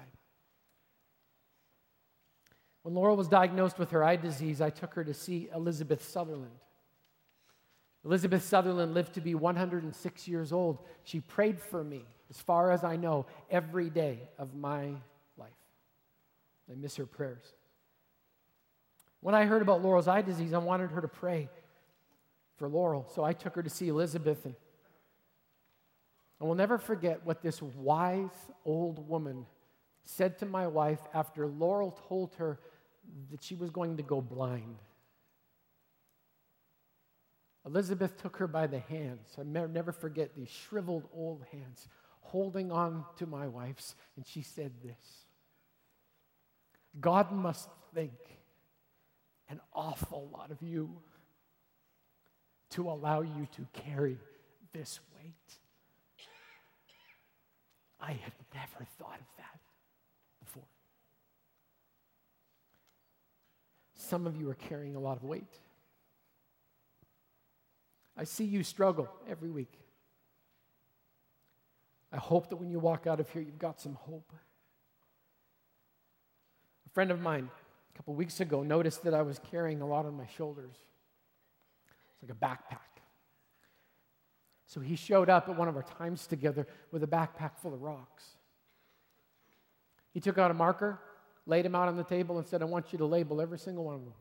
When 2.83 2.95
Laurel 2.95 3.17
was 3.17 3.27
diagnosed 3.27 3.77
with 3.77 3.91
her 3.91 4.03
eye 4.03 4.15
disease, 4.15 4.61
I 4.61 4.69
took 4.69 4.93
her 4.93 5.03
to 5.03 5.13
see 5.13 5.49
Elizabeth 5.53 6.07
Sutherland. 6.07 6.57
Elizabeth 8.05 8.43
Sutherland 8.43 8.93
lived 8.93 9.13
to 9.15 9.21
be 9.21 9.35
106 9.35 10.27
years 10.27 10.53
old. 10.53 10.79
She 11.03 11.19
prayed 11.19 11.59
for 11.59 11.83
me, 11.83 12.05
as 12.29 12.39
far 12.39 12.71
as 12.71 12.83
I 12.83 12.95
know, 12.95 13.25
every 13.51 13.89
day 13.89 14.19
of 14.37 14.55
my 14.55 14.93
life. 15.37 15.49
I 16.71 16.75
miss 16.75 16.95
her 16.95 17.05
prayers. 17.05 17.43
When 19.21 19.35
I 19.35 19.45
heard 19.45 19.61
about 19.61 19.81
Laurel's 19.83 20.07
eye 20.07 20.21
disease, 20.21 20.53
I 20.53 20.59
wanted 20.59 20.91
her 20.91 21.01
to 21.01 21.07
pray 21.09 21.49
for 22.59 22.69
Laurel. 22.69 23.07
So 23.15 23.23
I 23.23 23.33
took 23.33 23.55
her 23.55 23.63
to 23.63 23.69
see 23.69 23.87
Elizabeth. 23.87 24.45
And 24.45 24.55
I 26.39 26.43
will 26.43 26.55
never 26.55 26.77
forget 26.77 27.25
what 27.25 27.41
this 27.41 27.61
wise 27.61 28.29
old 28.65 29.07
woman 29.07 29.45
said 30.03 30.37
to 30.39 30.45
my 30.45 30.67
wife 30.67 30.99
after 31.13 31.47
Laurel 31.47 31.97
told 32.07 32.35
her 32.35 32.59
that 33.31 33.41
she 33.41 33.55
was 33.55 33.71
going 33.71 33.97
to 33.97 34.03
go 34.03 34.21
blind. 34.21 34.77
Elizabeth 37.65 38.17
took 38.21 38.37
her 38.37 38.47
by 38.47 38.67
the 38.67 38.79
hands. 38.79 39.37
I 39.39 39.43
never 39.43 39.91
forget 39.91 40.35
these 40.35 40.49
shriveled 40.49 41.07
old 41.13 41.45
hands 41.51 41.87
holding 42.21 42.71
on 42.71 43.05
to 43.17 43.25
my 43.25 43.47
wife's, 43.47 43.95
and 44.15 44.25
she 44.25 44.41
said 44.41 44.71
this 44.83 45.25
God 46.99 47.31
must 47.31 47.69
think 47.93 48.13
an 49.49 49.59
awful 49.73 50.29
lot 50.31 50.51
of 50.51 50.61
you 50.61 51.01
to 52.71 52.89
allow 52.89 53.21
you 53.21 53.47
to 53.55 53.67
carry 53.73 54.17
this 54.73 54.99
weight. 55.15 55.33
I 57.99 58.11
had 58.11 58.33
never 58.53 58.85
thought 58.97 59.19
of 59.19 59.27
that 59.37 59.59
before. 60.39 60.63
Some 63.95 64.25
of 64.25 64.37
you 64.37 64.49
are 64.49 64.55
carrying 64.55 64.95
a 64.95 64.99
lot 64.99 65.17
of 65.17 65.23
weight. 65.23 65.59
I 68.15 68.23
see 68.23 68.45
you 68.45 68.63
struggle 68.63 69.09
every 69.29 69.49
week. 69.49 69.79
I 72.11 72.17
hope 72.17 72.49
that 72.49 72.57
when 72.57 72.69
you 72.69 72.79
walk 72.79 73.07
out 73.07 73.19
of 73.19 73.29
here, 73.29 73.41
you've 73.41 73.59
got 73.59 73.79
some 73.79 73.95
hope. 73.95 74.33
A 76.85 76.89
friend 76.89 77.11
of 77.11 77.21
mine 77.21 77.49
a 77.93 77.97
couple 77.97 78.15
weeks 78.15 78.39
ago 78.39 78.63
noticed 78.63 79.03
that 79.03 79.13
I 79.13 79.21
was 79.21 79.39
carrying 79.51 79.81
a 79.81 79.87
lot 79.87 80.05
on 80.05 80.17
my 80.17 80.25
shoulders. 80.25 80.75
It's 82.21 82.29
like 82.29 82.31
a 82.31 82.45
backpack. 82.45 82.79
So 84.65 84.79
he 84.79 84.95
showed 84.95 85.29
up 85.29 85.49
at 85.49 85.55
one 85.55 85.67
of 85.67 85.75
our 85.75 85.83
times 85.83 86.27
together 86.27 86.67
with 86.91 87.03
a 87.03 87.07
backpack 87.07 87.57
full 87.57 87.73
of 87.73 87.81
rocks. 87.81 88.23
He 90.13 90.19
took 90.19 90.37
out 90.37 90.51
a 90.51 90.53
marker, 90.53 90.99
laid 91.45 91.65
them 91.65 91.75
out 91.75 91.87
on 91.87 91.97
the 91.97 92.03
table, 92.03 92.37
and 92.37 92.45
said, 92.45 92.61
I 92.61 92.65
want 92.65 92.91
you 92.91 92.99
to 92.99 93.05
label 93.05 93.41
every 93.41 93.57
single 93.57 93.85
one 93.85 93.95
of 93.95 94.01
them. 94.01 94.13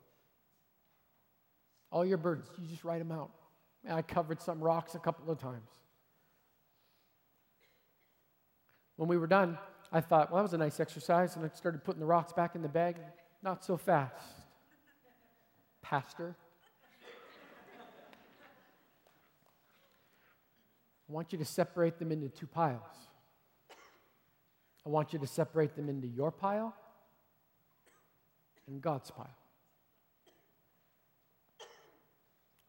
All 1.91 2.05
your 2.05 2.19
burdens, 2.19 2.49
you 2.59 2.67
just 2.67 2.85
write 2.85 2.99
them 2.99 3.13
out. 3.13 3.31
And 3.85 3.95
I 3.95 4.03
covered 4.03 4.41
some 4.41 4.61
rocks 4.61 4.95
a 4.95 4.99
couple 4.99 5.31
of 5.31 5.39
times. 5.39 5.71
When 8.97 9.09
we 9.09 9.17
were 9.17 9.27
done, 9.27 9.59
I 9.93 10.01
thought, 10.01 10.31
well, 10.31 10.39
that 10.39 10.43
was 10.43 10.55
a 10.55 10.59
nice 10.59 10.81
exercise, 10.81 11.37
and 11.37 11.45
I 11.45 11.55
started 11.55 11.85
putting 11.85 12.01
the 12.01 12.07
rocks 12.07 12.33
back 12.33 12.55
in 12.55 12.63
the 12.63 12.69
bag. 12.69 12.97
Not 13.43 13.65
so 13.65 13.77
fast. 13.77 14.25
Pastor, 15.83 16.37
I 21.09 21.13
want 21.13 21.33
you 21.33 21.39
to 21.39 21.45
separate 21.45 21.99
them 21.99 22.13
into 22.13 22.29
two 22.29 22.47
piles. 22.47 22.83
I 24.85 24.91
want 24.91 25.13
you 25.13 25.19
to 25.19 25.27
separate 25.27 25.75
them 25.75 25.89
into 25.89 26.07
your 26.07 26.31
pile 26.31 26.75
and 28.67 28.81
God's 28.81 29.11
pile. 29.11 29.27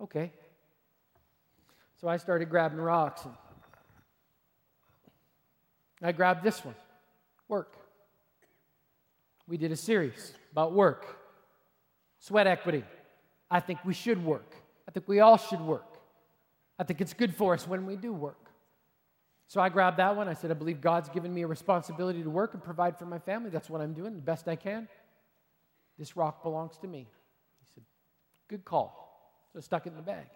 Okay. 0.01 0.31
So 1.99 2.07
I 2.07 2.17
started 2.17 2.49
grabbing 2.49 2.79
rocks 2.79 3.25
and 3.25 3.33
I 6.07 6.13
grabbed 6.13 6.43
this 6.43 6.63
one 6.63 6.75
work. 7.49 7.75
We 9.47 9.57
did 9.57 9.71
a 9.71 9.75
series 9.75 10.33
about 10.51 10.73
work, 10.73 11.17
sweat 12.19 12.47
equity. 12.47 12.83
I 13.51 13.59
think 13.59 13.79
we 13.83 13.93
should 13.93 14.23
work. 14.23 14.53
I 14.87 14.91
think 14.91 15.07
we 15.07 15.19
all 15.19 15.37
should 15.37 15.61
work. 15.61 15.88
I 16.79 16.83
think 16.83 17.01
it's 17.01 17.13
good 17.13 17.35
for 17.35 17.53
us 17.53 17.67
when 17.67 17.85
we 17.85 17.97
do 17.97 18.13
work. 18.13 18.49
So 19.47 19.59
I 19.59 19.67
grabbed 19.69 19.97
that 19.97 20.15
one. 20.15 20.29
I 20.29 20.33
said, 20.33 20.49
I 20.49 20.53
believe 20.53 20.79
God's 20.79 21.09
given 21.09 21.33
me 21.33 21.41
a 21.41 21.47
responsibility 21.47 22.23
to 22.23 22.29
work 22.29 22.53
and 22.53 22.63
provide 22.63 22.97
for 22.97 23.05
my 23.05 23.19
family. 23.19 23.49
That's 23.49 23.69
what 23.69 23.81
I'm 23.81 23.93
doing 23.93 24.15
the 24.15 24.21
best 24.21 24.47
I 24.47 24.55
can. 24.55 24.87
This 25.97 26.15
rock 26.15 26.41
belongs 26.41 26.77
to 26.77 26.87
me. 26.87 27.07
He 27.59 27.67
said, 27.75 27.83
Good 28.47 28.63
call. 28.63 29.41
So 29.51 29.59
I 29.59 29.61
stuck 29.61 29.85
it 29.85 29.89
in 29.89 29.95
the 29.95 30.01
bag. 30.01 30.27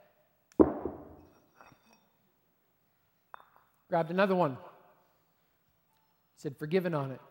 Grabbed 3.87 4.11
another 4.11 4.35
one. 4.35 4.57
Said, 6.35 6.57
Forgiven 6.57 6.93
on 6.93 7.11
it. 7.11 7.21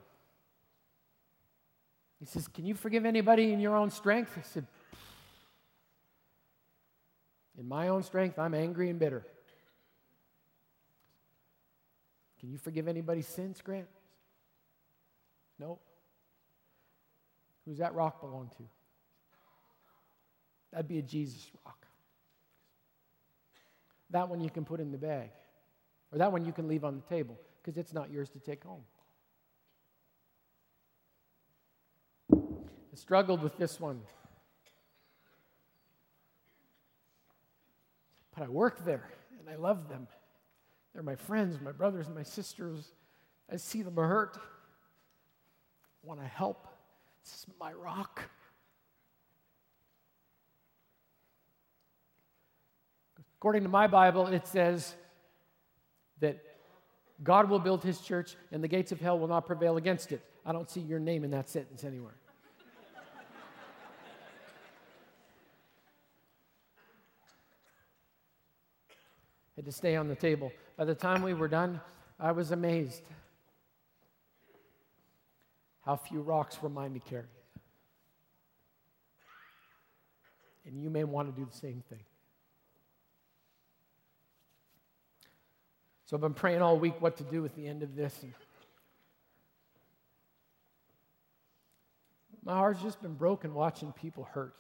He 2.20 2.26
says, 2.26 2.46
Can 2.46 2.64
you 2.64 2.74
forgive 2.74 3.04
anybody 3.04 3.52
in 3.52 3.60
your 3.60 3.76
own 3.76 3.90
strength? 3.90 4.38
I 4.38 4.42
said, 4.42 4.66
in 7.58 7.68
my 7.68 7.88
own 7.88 8.02
strength, 8.02 8.38
I'm 8.38 8.54
angry 8.54 8.88
and 8.90 8.98
bitter. 8.98 9.24
Can 12.40 12.50
you 12.50 12.58
forgive 12.58 12.88
anybody's 12.88 13.26
sins, 13.26 13.60
Grant? 13.62 13.86
No. 15.58 15.78
Who's 17.64 17.78
that 17.78 17.94
rock 17.94 18.20
belong 18.20 18.50
to? 18.56 18.64
That'd 20.72 20.88
be 20.88 20.98
a 20.98 21.02
Jesus 21.02 21.50
rock. 21.64 21.86
That 24.10 24.28
one 24.28 24.40
you 24.40 24.50
can 24.50 24.64
put 24.64 24.80
in 24.80 24.90
the 24.90 24.98
bag, 24.98 25.30
or 26.10 26.18
that 26.18 26.32
one 26.32 26.44
you 26.44 26.52
can 26.52 26.66
leave 26.66 26.84
on 26.84 26.96
the 26.96 27.14
table 27.14 27.38
because 27.62 27.78
it's 27.78 27.92
not 27.92 28.10
yours 28.10 28.28
to 28.30 28.40
take 28.40 28.64
home. 28.64 28.82
I 32.32 32.96
struggled 32.96 33.42
with 33.42 33.56
this 33.56 33.78
one. 33.78 34.00
But 38.34 38.44
I 38.44 38.48
work 38.48 38.84
there 38.84 39.10
and 39.38 39.48
I 39.48 39.56
love 39.56 39.88
them. 39.88 40.08
They're 40.92 41.02
my 41.02 41.16
friends, 41.16 41.58
my 41.60 41.72
brothers, 41.72 42.06
my 42.08 42.22
sisters. 42.22 42.92
I 43.50 43.56
see 43.56 43.82
them 43.82 43.96
hurt. 43.96 44.38
I 44.38 46.06
want 46.06 46.20
to 46.20 46.26
help. 46.26 46.66
This 47.24 47.34
is 47.34 47.46
my 47.58 47.72
rock. 47.72 48.22
According 53.38 53.64
to 53.64 53.68
my 53.68 53.86
Bible, 53.86 54.28
it 54.28 54.46
says 54.46 54.94
that 56.20 56.42
God 57.22 57.50
will 57.50 57.58
build 57.58 57.82
his 57.82 58.00
church 58.00 58.36
and 58.50 58.62
the 58.62 58.68
gates 58.68 58.92
of 58.92 59.00
hell 59.00 59.18
will 59.18 59.28
not 59.28 59.46
prevail 59.46 59.76
against 59.76 60.12
it. 60.12 60.22
I 60.44 60.52
don't 60.52 60.70
see 60.70 60.80
your 60.80 60.98
name 60.98 61.24
in 61.24 61.30
that 61.32 61.48
sentence 61.48 61.84
anywhere. 61.84 62.14
Had 69.56 69.64
to 69.64 69.72
stay 69.72 69.96
on 69.96 70.08
the 70.08 70.14
table. 70.14 70.52
By 70.76 70.84
the 70.84 70.94
time 70.94 71.22
we 71.22 71.34
were 71.34 71.48
done, 71.48 71.80
I 72.18 72.32
was 72.32 72.50
amazed 72.50 73.02
how 75.84 75.96
few 75.96 76.20
rocks 76.20 76.62
were 76.62 76.68
mine 76.68 76.94
to 76.94 77.00
carry. 77.00 77.24
And 80.64 80.80
you 80.80 80.90
may 80.90 81.04
want 81.04 81.34
to 81.34 81.40
do 81.40 81.44
the 81.44 81.56
same 81.56 81.82
thing. 81.88 81.98
So 86.06 86.16
I've 86.16 86.20
been 86.20 86.34
praying 86.34 86.62
all 86.62 86.78
week 86.78 87.00
what 87.00 87.16
to 87.16 87.24
do 87.24 87.44
at 87.44 87.54
the 87.54 87.66
end 87.66 87.82
of 87.82 87.96
this. 87.96 88.16
And 88.22 88.32
my 92.44 92.54
heart's 92.54 92.82
just 92.82 93.02
been 93.02 93.14
broken 93.14 93.54
watching 93.54 93.92
people 93.92 94.28
hurt. 94.32 94.54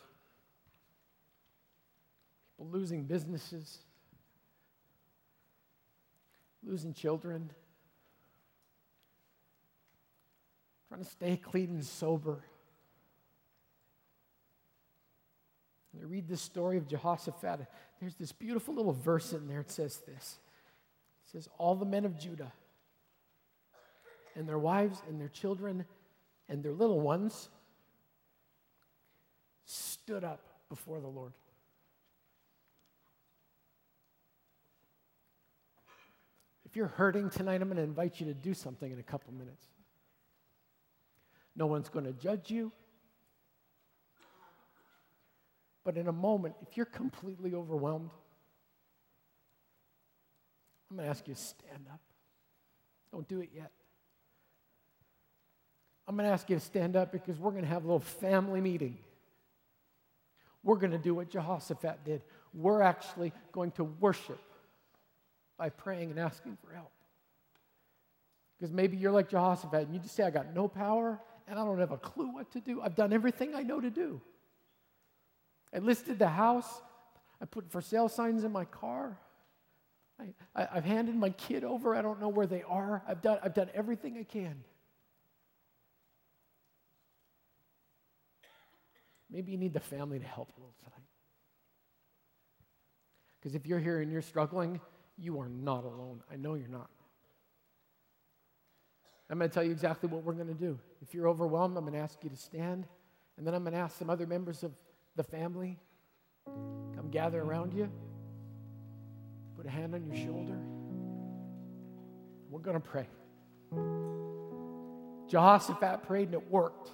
People 2.56 2.72
losing 2.72 3.04
businesses, 3.04 3.78
losing 6.64 6.94
children, 6.94 7.50
trying 10.88 11.02
to 11.02 11.10
stay 11.10 11.36
clean 11.36 11.70
and 11.70 11.84
sober. 11.84 12.44
And 15.92 16.02
I 16.02 16.06
read 16.06 16.28
this 16.28 16.40
story 16.40 16.76
of 16.76 16.88
Jehoshaphat. 16.88 17.66
There's 18.00 18.14
this 18.14 18.32
beautiful 18.32 18.74
little 18.74 18.92
verse 18.92 19.32
in 19.32 19.48
there. 19.48 19.60
It 19.60 19.70
says 19.70 19.98
this 20.06 20.38
It 21.24 21.32
says, 21.32 21.48
All 21.58 21.74
the 21.74 21.86
men 21.86 22.04
of 22.04 22.18
Judah 22.18 22.52
and 24.34 24.48
their 24.48 24.58
wives 24.58 25.02
and 25.08 25.20
their 25.20 25.28
children 25.28 25.84
and 26.48 26.62
their 26.62 26.72
little 26.72 27.00
ones 27.00 27.48
stood 29.64 30.24
up 30.24 30.40
before 30.68 31.00
the 31.00 31.08
Lord. 31.08 31.32
If 36.72 36.76
you're 36.76 36.86
hurting 36.86 37.28
tonight, 37.28 37.60
I'm 37.60 37.68
going 37.68 37.76
to 37.76 37.82
invite 37.82 38.18
you 38.18 38.24
to 38.24 38.32
do 38.32 38.54
something 38.54 38.90
in 38.90 38.98
a 38.98 39.02
couple 39.02 39.30
minutes. 39.34 39.62
No 41.54 41.66
one's 41.66 41.90
going 41.90 42.06
to 42.06 42.14
judge 42.14 42.50
you. 42.50 42.72
But 45.84 45.98
in 45.98 46.08
a 46.08 46.12
moment, 46.12 46.54
if 46.62 46.74
you're 46.78 46.86
completely 46.86 47.52
overwhelmed, 47.52 48.08
I'm 50.90 50.96
going 50.96 51.06
to 51.06 51.10
ask 51.10 51.28
you 51.28 51.34
to 51.34 51.40
stand 51.40 51.84
up. 51.92 52.00
Don't 53.12 53.28
do 53.28 53.42
it 53.42 53.50
yet. 53.54 53.70
I'm 56.08 56.16
going 56.16 56.26
to 56.26 56.32
ask 56.32 56.48
you 56.48 56.56
to 56.56 56.64
stand 56.64 56.96
up 56.96 57.12
because 57.12 57.38
we're 57.38 57.50
going 57.50 57.64
to 57.64 57.68
have 57.68 57.84
a 57.84 57.86
little 57.86 58.00
family 58.00 58.62
meeting. 58.62 58.96
We're 60.62 60.76
going 60.76 60.92
to 60.92 60.98
do 60.98 61.14
what 61.14 61.28
Jehoshaphat 61.28 62.02
did. 62.06 62.22
We're 62.54 62.80
actually 62.80 63.34
going 63.52 63.72
to 63.72 63.84
worship 63.84 64.40
by 65.62 65.70
praying 65.70 66.10
and 66.10 66.18
asking 66.18 66.58
for 66.60 66.74
help. 66.74 66.90
Because 68.58 68.72
maybe 68.72 68.96
you're 68.96 69.12
like 69.12 69.28
Jehoshaphat 69.28 69.86
and 69.86 69.94
you 69.94 70.00
just 70.00 70.16
say, 70.16 70.24
I 70.24 70.30
got 70.30 70.52
no 70.52 70.66
power 70.66 71.20
and 71.46 71.56
I 71.56 71.64
don't 71.64 71.78
have 71.78 71.92
a 71.92 71.98
clue 71.98 72.34
what 72.34 72.50
to 72.54 72.60
do. 72.60 72.82
I've 72.82 72.96
done 72.96 73.12
everything 73.12 73.54
I 73.54 73.62
know 73.62 73.80
to 73.80 73.88
do. 73.88 74.20
I 75.72 75.78
listed 75.78 76.18
the 76.18 76.26
house, 76.26 76.82
I 77.40 77.44
put 77.44 77.70
for 77.70 77.80
sale 77.80 78.08
signs 78.08 78.42
in 78.42 78.50
my 78.50 78.64
car. 78.64 79.16
I, 80.56 80.66
have 80.74 80.84
handed 80.84 81.14
my 81.14 81.30
kid 81.30 81.62
over. 81.62 81.94
I 81.94 82.02
don't 82.02 82.20
know 82.20 82.28
where 82.28 82.48
they 82.48 82.64
are. 82.64 83.04
I've 83.06 83.22
done, 83.22 83.38
I've 83.40 83.54
done 83.54 83.70
everything 83.72 84.18
I 84.18 84.24
can. 84.24 84.64
Maybe 89.30 89.52
you 89.52 89.58
need 89.58 89.74
the 89.74 89.80
family 89.80 90.18
to 90.18 90.26
help 90.26 90.48
a 90.56 90.60
little 90.60 90.74
tonight. 90.80 91.06
Because 93.38 93.54
if 93.54 93.64
you're 93.64 93.78
here 93.78 94.00
and 94.00 94.10
you're 94.10 94.22
struggling, 94.22 94.80
you 95.18 95.40
are 95.40 95.48
not 95.48 95.84
alone. 95.84 96.22
I 96.30 96.36
know 96.36 96.54
you're 96.54 96.68
not. 96.68 96.90
I'm 99.30 99.38
going 99.38 99.48
to 99.48 99.54
tell 99.54 99.64
you 99.64 99.70
exactly 99.70 100.10
what 100.10 100.24
we're 100.24 100.34
going 100.34 100.48
to 100.48 100.54
do. 100.54 100.78
If 101.00 101.14
you're 101.14 101.26
overwhelmed, 101.26 101.76
I'm 101.76 101.84
going 101.84 101.94
to 101.94 102.00
ask 102.00 102.22
you 102.22 102.28
to 102.28 102.36
stand, 102.36 102.86
and 103.38 103.46
then 103.46 103.54
I'm 103.54 103.62
going 103.62 103.72
to 103.72 103.78
ask 103.78 103.98
some 103.98 104.10
other 104.10 104.26
members 104.26 104.62
of 104.62 104.72
the 105.16 105.22
family 105.24 105.78
come 106.44 107.08
gather 107.10 107.40
around 107.40 107.72
you, 107.72 107.90
put 109.56 109.64
a 109.64 109.70
hand 109.70 109.94
on 109.94 110.04
your 110.04 110.16
shoulder. 110.16 110.58
We're 112.50 112.60
going 112.60 112.80
to 112.80 112.86
pray. 112.86 113.06
Jehoshaphat 115.28 116.02
prayed 116.06 116.28
and 116.28 116.34
it 116.34 116.50
worked. 116.50 116.90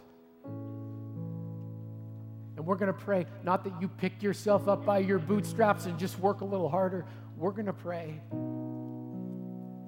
And 2.57 2.65
we're 2.65 2.77
going 2.77 2.93
to 2.93 2.99
pray, 2.99 3.27
not 3.43 3.65
that 3.65 3.81
you 3.81 3.89
pick 3.89 4.23
yourself 4.23 4.69
up 4.69 4.85
by 4.85 4.99
your 4.99 5.19
bootstraps 5.19 5.87
and 5.87 5.99
just 5.99 6.19
work 6.21 6.41
a 6.41 6.45
little 6.45 6.69
harder 6.69 7.05
we're 7.38 7.53
going 7.53 7.66
to 7.66 7.72
pray 7.72 8.20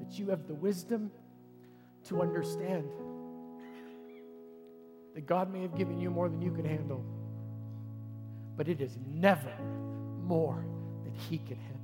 that 0.00 0.18
you 0.18 0.30
have 0.30 0.46
the 0.46 0.54
wisdom 0.54 1.10
to 2.04 2.22
understand 2.22 2.88
that 5.14 5.26
God 5.26 5.52
may 5.52 5.62
have 5.62 5.76
given 5.76 5.98
you 5.98 6.10
more 6.10 6.28
than 6.28 6.40
you 6.40 6.52
can 6.52 6.64
handle, 6.64 7.04
but 8.56 8.68
it 8.68 8.80
is 8.80 8.96
never 9.04 9.52
more 10.22 10.64
than 11.02 11.12
He 11.12 11.38
can 11.38 11.56
handle. 11.56 11.80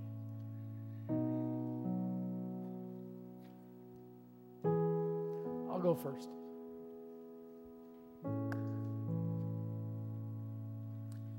I'll 5.72 5.80
go 5.80 5.94
first. 5.96 6.28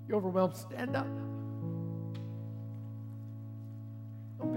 You're 0.08 0.18
overwhelmed? 0.18 0.56
Stand 0.56 0.96
up. 0.98 1.08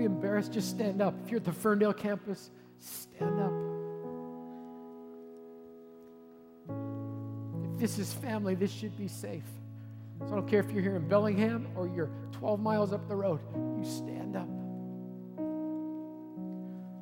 Be 0.00 0.06
embarrassed. 0.06 0.52
Just 0.52 0.70
stand 0.70 1.02
up. 1.02 1.14
If 1.24 1.30
you're 1.30 1.40
at 1.40 1.44
the 1.44 1.52
Ferndale 1.52 1.92
campus, 1.92 2.50
stand 2.78 3.38
up. 3.38 3.52
If 7.64 7.78
this 7.78 7.98
is 7.98 8.12
family, 8.14 8.54
this 8.54 8.72
should 8.72 8.96
be 8.96 9.08
safe. 9.08 9.44
So 10.20 10.32
I 10.32 10.36
don't 10.36 10.48
care 10.48 10.60
if 10.60 10.70
you're 10.70 10.82
here 10.82 10.96
in 10.96 11.06
Bellingham 11.06 11.68
or 11.76 11.86
you're 11.86 12.10
12 12.32 12.60
miles 12.60 12.92
up 12.94 13.06
the 13.08 13.16
road, 13.16 13.40
you 13.54 13.84
stand 13.84 14.36
up. 14.36 14.48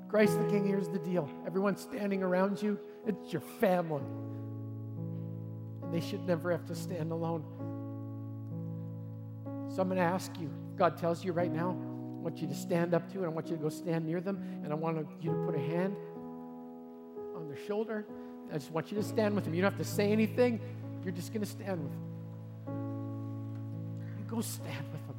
Christ 0.08 0.38
the 0.38 0.46
King, 0.46 0.66
here's 0.66 0.88
the 0.88 0.98
deal. 0.98 1.30
Everyone 1.46 1.76
standing 1.76 2.22
around 2.22 2.60
you, 2.60 2.80
it's 3.06 3.32
your 3.32 3.42
family. 3.60 4.02
And 5.82 5.94
they 5.94 6.00
should 6.00 6.26
never 6.26 6.50
have 6.50 6.66
to 6.66 6.74
stand 6.74 7.12
alone. 7.12 7.44
So 9.68 9.82
I'm 9.82 9.88
going 9.88 9.98
to 9.98 10.04
ask 10.04 10.32
you, 10.40 10.50
God 10.76 10.96
tells 10.96 11.24
you 11.24 11.32
right 11.32 11.52
now, 11.52 11.76
I 12.18 12.20
want 12.20 12.38
you 12.38 12.48
to 12.48 12.54
stand 12.54 12.94
up 12.94 13.10
to, 13.12 13.18
and 13.18 13.26
I 13.26 13.28
want 13.28 13.48
you 13.48 13.56
to 13.56 13.62
go 13.62 13.68
stand 13.68 14.04
near 14.04 14.20
them, 14.20 14.42
and 14.64 14.72
I 14.72 14.74
want 14.74 15.06
you 15.20 15.30
to 15.30 15.36
put 15.46 15.54
a 15.54 15.58
hand 15.58 15.96
on 17.36 17.46
their 17.46 17.64
shoulder. 17.66 18.04
I 18.50 18.54
just 18.54 18.72
want 18.72 18.90
you 18.90 18.96
to 18.96 19.04
stand 19.04 19.36
with 19.36 19.44
them. 19.44 19.54
You 19.54 19.62
don't 19.62 19.70
have 19.70 19.78
to 19.78 19.84
say 19.84 20.10
anything. 20.10 20.58
You're 21.04 21.12
just 21.12 21.32
going 21.32 21.42
to 21.42 21.50
stand 21.50 21.80
with 21.80 21.92
them. 21.92 22.02
Go 24.26 24.40
stand 24.40 24.84
with 24.92 25.06
them. 25.06 25.16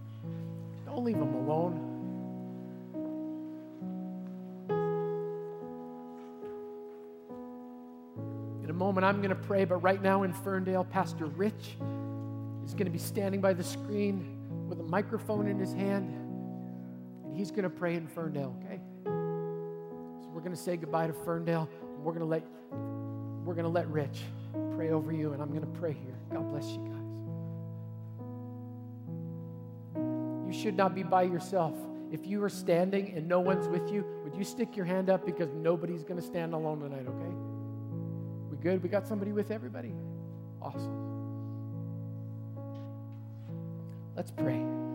Don't 0.85 1.05
leave 1.05 1.17
them 1.17 1.33
alone. 1.33 1.85
In 8.63 8.69
a 8.69 8.73
moment, 8.73 9.05
I'm 9.05 9.17
going 9.17 9.29
to 9.29 9.35
pray, 9.35 9.63
but 9.63 9.77
right 9.77 10.01
now 10.01 10.23
in 10.23 10.33
Ferndale, 10.33 10.83
Pastor 10.83 11.27
Rich 11.27 11.77
is 12.65 12.73
going 12.73 12.85
to 12.85 12.91
be 12.91 12.99
standing 12.99 13.39
by 13.39 13.53
the 13.53 13.63
screen 13.63 14.67
with 14.67 14.81
a 14.81 14.83
microphone 14.83 15.47
in 15.47 15.57
his 15.57 15.71
hand 15.73 16.18
he's 17.39 17.51
going 17.51 17.63
to 17.63 17.69
pray 17.69 17.95
in 17.95 18.05
Ferndale, 18.05 18.53
okay? 18.61 18.81
So 19.05 20.29
we're 20.33 20.41
going 20.41 20.51
to 20.51 20.61
say 20.61 20.75
goodbye 20.75 21.07
to 21.07 21.13
Ferndale. 21.13 21.69
And 21.81 22.03
We're 22.03 22.11
going 22.11 22.19
to 22.19 22.25
let 22.25 22.43
we're 23.45 23.55
going 23.55 23.63
to 23.63 23.71
let 23.71 23.87
Rich 23.87 24.19
pray 24.75 24.91
over 24.91 25.11
you 25.11 25.31
and 25.33 25.41
I'm 25.41 25.49
going 25.49 25.61
to 25.61 25.79
pray 25.79 25.93
here. 25.93 26.15
God 26.31 26.51
bless 26.51 26.67
you 26.67 26.79
guys. 26.79 26.95
You 30.45 30.61
should 30.61 30.75
not 30.75 30.93
be 30.93 31.01
by 31.01 31.23
yourself. 31.23 31.73
If 32.11 32.27
you 32.27 32.43
are 32.43 32.49
standing 32.49 33.13
and 33.15 33.27
no 33.27 33.39
one's 33.39 33.67
with 33.67 33.89
you, 33.89 34.05
would 34.23 34.35
you 34.35 34.43
stick 34.43 34.75
your 34.75 34.85
hand 34.85 35.09
up 35.09 35.25
because 35.25 35.51
nobody's 35.53 36.03
going 36.03 36.19
to 36.19 36.25
stand 36.25 36.53
alone 36.53 36.81
tonight, 36.81 37.07
okay? 37.07 37.33
We 38.51 38.57
good? 38.57 38.83
We 38.83 38.89
got 38.89 39.07
somebody 39.07 39.31
with 39.31 39.49
everybody? 39.49 39.93
Awesome. 40.61 41.07
Let's 44.15 44.31
pray. 44.31 44.88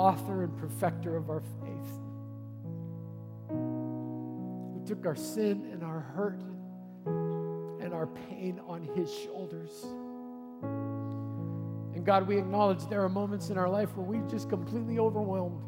Author 0.00 0.44
and 0.44 0.56
perfecter 0.56 1.14
of 1.14 1.28
our 1.28 1.42
faith. 1.60 1.92
Who 3.50 4.82
took 4.86 5.04
our 5.04 5.14
sin 5.14 5.68
and 5.70 5.84
our 5.84 6.00
hurt 6.00 6.40
and 7.04 7.92
our 7.92 8.06
pain 8.06 8.58
on 8.66 8.82
his 8.82 9.12
shoulders. 9.12 9.70
And 10.62 12.02
God, 12.02 12.26
we 12.26 12.38
acknowledge 12.38 12.86
there 12.86 13.04
are 13.04 13.10
moments 13.10 13.50
in 13.50 13.58
our 13.58 13.68
life 13.68 13.94
where 13.94 14.06
we're 14.06 14.26
just 14.26 14.48
completely 14.48 14.98
overwhelmed. 14.98 15.60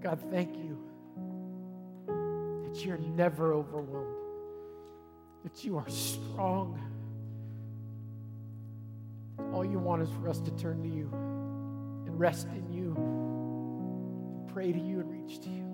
God, 0.00 0.20
thank 0.30 0.56
you 0.56 0.78
that 2.06 2.84
you're 2.84 2.98
never 2.98 3.52
overwhelmed, 3.52 4.14
that 5.42 5.64
you 5.64 5.78
are 5.78 5.88
strong. 5.88 6.78
All 9.56 9.64
you 9.64 9.78
want 9.78 10.02
is 10.02 10.10
for 10.20 10.28
us 10.28 10.38
to 10.40 10.50
turn 10.50 10.82
to 10.82 10.88
you 10.88 11.08
and 12.04 12.20
rest 12.20 12.46
in 12.48 12.70
you, 12.70 12.94
and 12.94 14.46
pray 14.52 14.70
to 14.70 14.78
you 14.78 15.00
and 15.00 15.10
reach 15.10 15.40
to 15.40 15.48
you. 15.48 15.64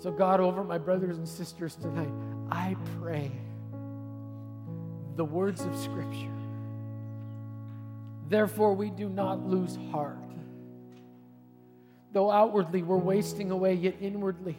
So, 0.00 0.12
God, 0.12 0.38
over 0.38 0.62
my 0.62 0.78
brothers 0.78 1.18
and 1.18 1.28
sisters 1.28 1.74
tonight, 1.74 2.12
I 2.52 2.76
pray 3.00 3.32
the 5.16 5.24
words 5.24 5.62
of 5.62 5.74
Scripture. 5.74 6.30
Therefore, 8.28 8.74
we 8.74 8.90
do 8.90 9.08
not 9.08 9.44
lose 9.44 9.76
heart. 9.90 10.18
Though 12.12 12.30
outwardly 12.30 12.84
we're 12.84 12.96
wasting 12.96 13.50
away, 13.50 13.74
yet 13.74 13.96
inwardly 14.00 14.56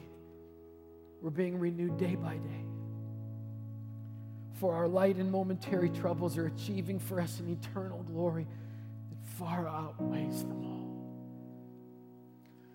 we're 1.22 1.30
being 1.30 1.58
renewed 1.58 1.98
day 1.98 2.16
by 2.16 2.34
day. 2.34 2.66
For 4.62 4.76
our 4.76 4.88
light 4.88 5.16
and 5.16 5.32
momentary 5.32 5.90
troubles 5.90 6.38
are 6.38 6.46
achieving 6.46 7.00
for 7.00 7.20
us 7.20 7.40
an 7.40 7.50
eternal 7.50 8.04
glory 8.04 8.46
that 9.10 9.18
far 9.40 9.68
outweighs 9.68 10.44
them 10.44 10.64
all. 10.64 10.94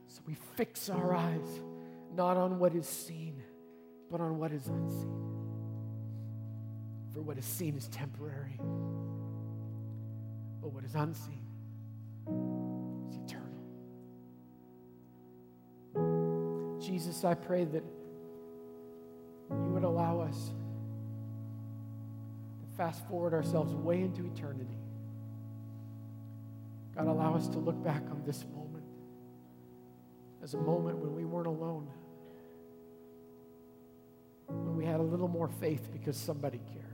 So 0.08 0.20
we 0.26 0.34
fix 0.56 0.90
our 0.90 1.14
eyes 1.14 1.46
not 2.12 2.36
on 2.36 2.58
what 2.58 2.74
is 2.74 2.88
seen, 2.88 3.40
but 4.10 4.20
on 4.20 4.36
what 4.36 4.50
is 4.50 4.66
unseen. 4.66 5.12
For 7.14 7.20
what 7.20 7.38
is 7.38 7.44
seen 7.44 7.76
is 7.76 7.86
temporary, 7.86 8.58
but 10.60 10.72
what 10.72 10.82
is 10.82 10.96
unseen 10.96 11.46
is 13.08 13.16
eternal. 15.94 16.80
Jesus, 16.80 17.22
I 17.22 17.34
pray 17.34 17.62
that 17.62 17.84
you 19.52 19.70
would 19.72 19.84
allow 19.84 20.18
us 20.18 20.50
fast 22.76 23.06
forward 23.08 23.32
ourselves 23.34 23.74
way 23.74 24.00
into 24.00 24.26
eternity. 24.26 24.78
God, 26.94 27.06
allow 27.06 27.34
us 27.34 27.48
to 27.48 27.58
look 27.58 27.82
back 27.82 28.02
on 28.10 28.22
this 28.24 28.44
moment 28.54 28.84
as 30.42 30.54
a 30.54 30.58
moment 30.58 30.98
when 30.98 31.14
we 31.14 31.24
weren't 31.24 31.46
alone, 31.46 31.88
when 34.46 34.76
we 34.76 34.84
had 34.84 35.00
a 35.00 35.02
little 35.02 35.28
more 35.28 35.48
faith 35.48 35.88
because 35.92 36.16
somebody 36.16 36.60
cared. 36.72 36.84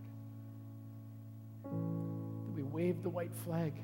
That 1.65 2.53
we 2.55 2.63
waved 2.63 3.03
the 3.03 3.11
white 3.11 3.35
flag, 3.45 3.75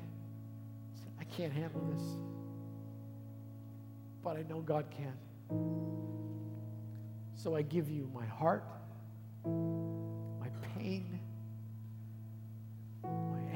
said, 0.95 1.11
I 1.19 1.23
can't 1.23 1.53
handle 1.53 1.81
this, 1.93 2.03
but 4.23 4.37
I 4.37 4.43
know 4.43 4.61
God 4.61 4.85
can. 4.89 5.13
So 7.35 7.55
I 7.55 7.61
give 7.61 7.89
you 7.89 8.09
my 8.13 8.25
heart, 8.25 8.65
my 9.45 10.49
pain, 10.75 11.18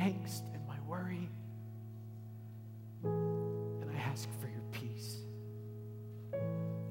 angst, 0.03 0.43
and 0.53 0.67
my 0.67 0.79
worry. 0.87 1.29
And 3.03 3.89
I 3.91 3.99
ask 3.99 4.27
for 4.39 4.47
your 4.47 4.63
peace. 4.71 5.17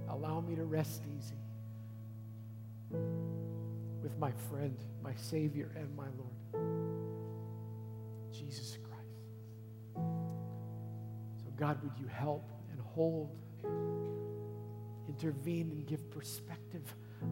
Allow 0.09 0.41
me 0.41 0.57
to 0.57 0.65
rest 0.65 1.03
easy 1.19 1.35
with 4.03 4.19
my 4.19 4.33
friend, 4.51 4.77
my 5.03 5.15
Savior, 5.17 5.71
and 5.77 5.95
my 5.97 6.09
Lord, 6.19 6.37
Jesus 8.33 8.79
Christ. 8.83 10.05
So, 11.45 11.51
God, 11.57 11.83
would 11.83 11.99
you 11.99 12.07
help 12.07 12.51
and 12.71 12.81
hold? 12.81 13.37
intervene 15.23 15.71
and 15.71 15.87
give 15.87 16.11
perspective. 16.11 16.83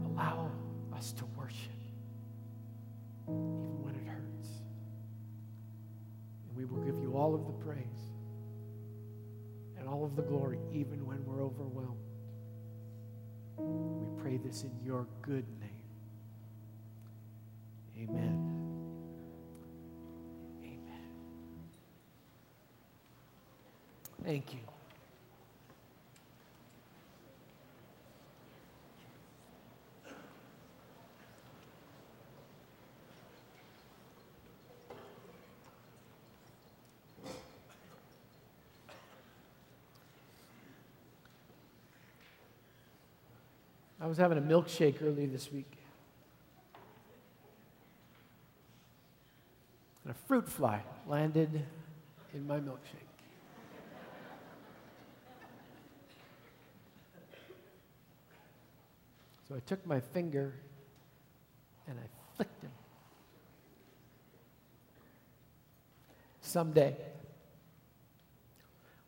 Allow 0.07 0.51
us 0.97 1.13
to 1.13 1.25
worship, 1.37 1.73
even 3.29 3.83
when 3.83 3.90
we 6.61 6.67
will 6.67 6.85
give 6.85 7.01
you 7.01 7.17
all 7.17 7.35
of 7.35 7.47
the 7.47 7.53
praise 7.65 8.13
and 9.79 9.89
all 9.89 10.05
of 10.05 10.15
the 10.15 10.23
glory, 10.23 10.59
even 10.71 11.07
when 11.07 11.25
we're 11.25 11.43
overwhelmed. 11.43 11.97
We 13.57 14.23
pray 14.23 14.37
this 14.37 14.65
in 14.65 14.73
your 14.85 15.07
good 15.23 15.47
name. 15.59 15.71
Amen. 17.97 18.37
Amen. 20.63 21.01
Thank 24.23 24.53
you. 24.53 24.61
I 44.01 44.07
was 44.07 44.17
having 44.17 44.39
a 44.39 44.41
milkshake 44.41 45.03
early 45.03 45.27
this 45.27 45.53
week. 45.53 45.71
And 50.05 50.11
a 50.11 50.15
fruit 50.27 50.49
fly 50.49 50.83
landed 51.07 51.67
in 52.33 52.47
my 52.47 52.59
milkshake. 52.59 53.11
So 59.49 59.57
I 59.57 59.61
took 59.67 59.85
my 59.85 60.01
finger 60.01 60.55
and 61.87 61.99
I 61.99 62.37
flicked 62.37 62.63
him. 62.63 62.71
Someday, 66.41 66.97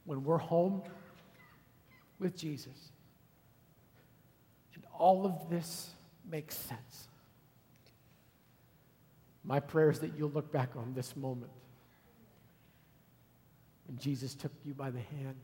when 0.05 0.25
we're 0.25 0.37
home 0.37 0.83
with 2.19 2.37
Jesus, 2.37 2.91
all 5.03 5.27
of 5.27 5.51
this 5.51 5.91
makes 6.31 6.57
sense. 6.57 7.09
My 9.43 9.59
prayer 9.59 9.91
is 9.91 9.99
that 9.99 10.17
you'll 10.17 10.31
look 10.31 10.53
back 10.53 10.77
on 10.77 10.95
this 10.95 11.17
moment 11.17 11.51
when 13.89 13.99
Jesus 13.99 14.37
took 14.37 14.53
you 14.65 14.75
by 14.75 14.91
the 14.91 15.01
hand 15.01 15.41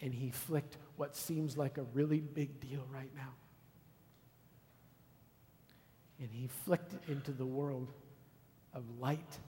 and 0.00 0.14
he 0.14 0.30
flicked 0.30 0.78
what 0.96 1.14
seems 1.14 1.54
like 1.54 1.76
a 1.76 1.82
really 1.92 2.20
big 2.20 2.60
deal 2.60 2.86
right 2.90 3.10
now. 3.14 3.34
And 6.18 6.30
he 6.32 6.48
flicked 6.64 6.94
it 6.94 7.12
into 7.12 7.32
the 7.32 7.44
world 7.44 7.92
of 8.72 8.84
light 8.98 9.38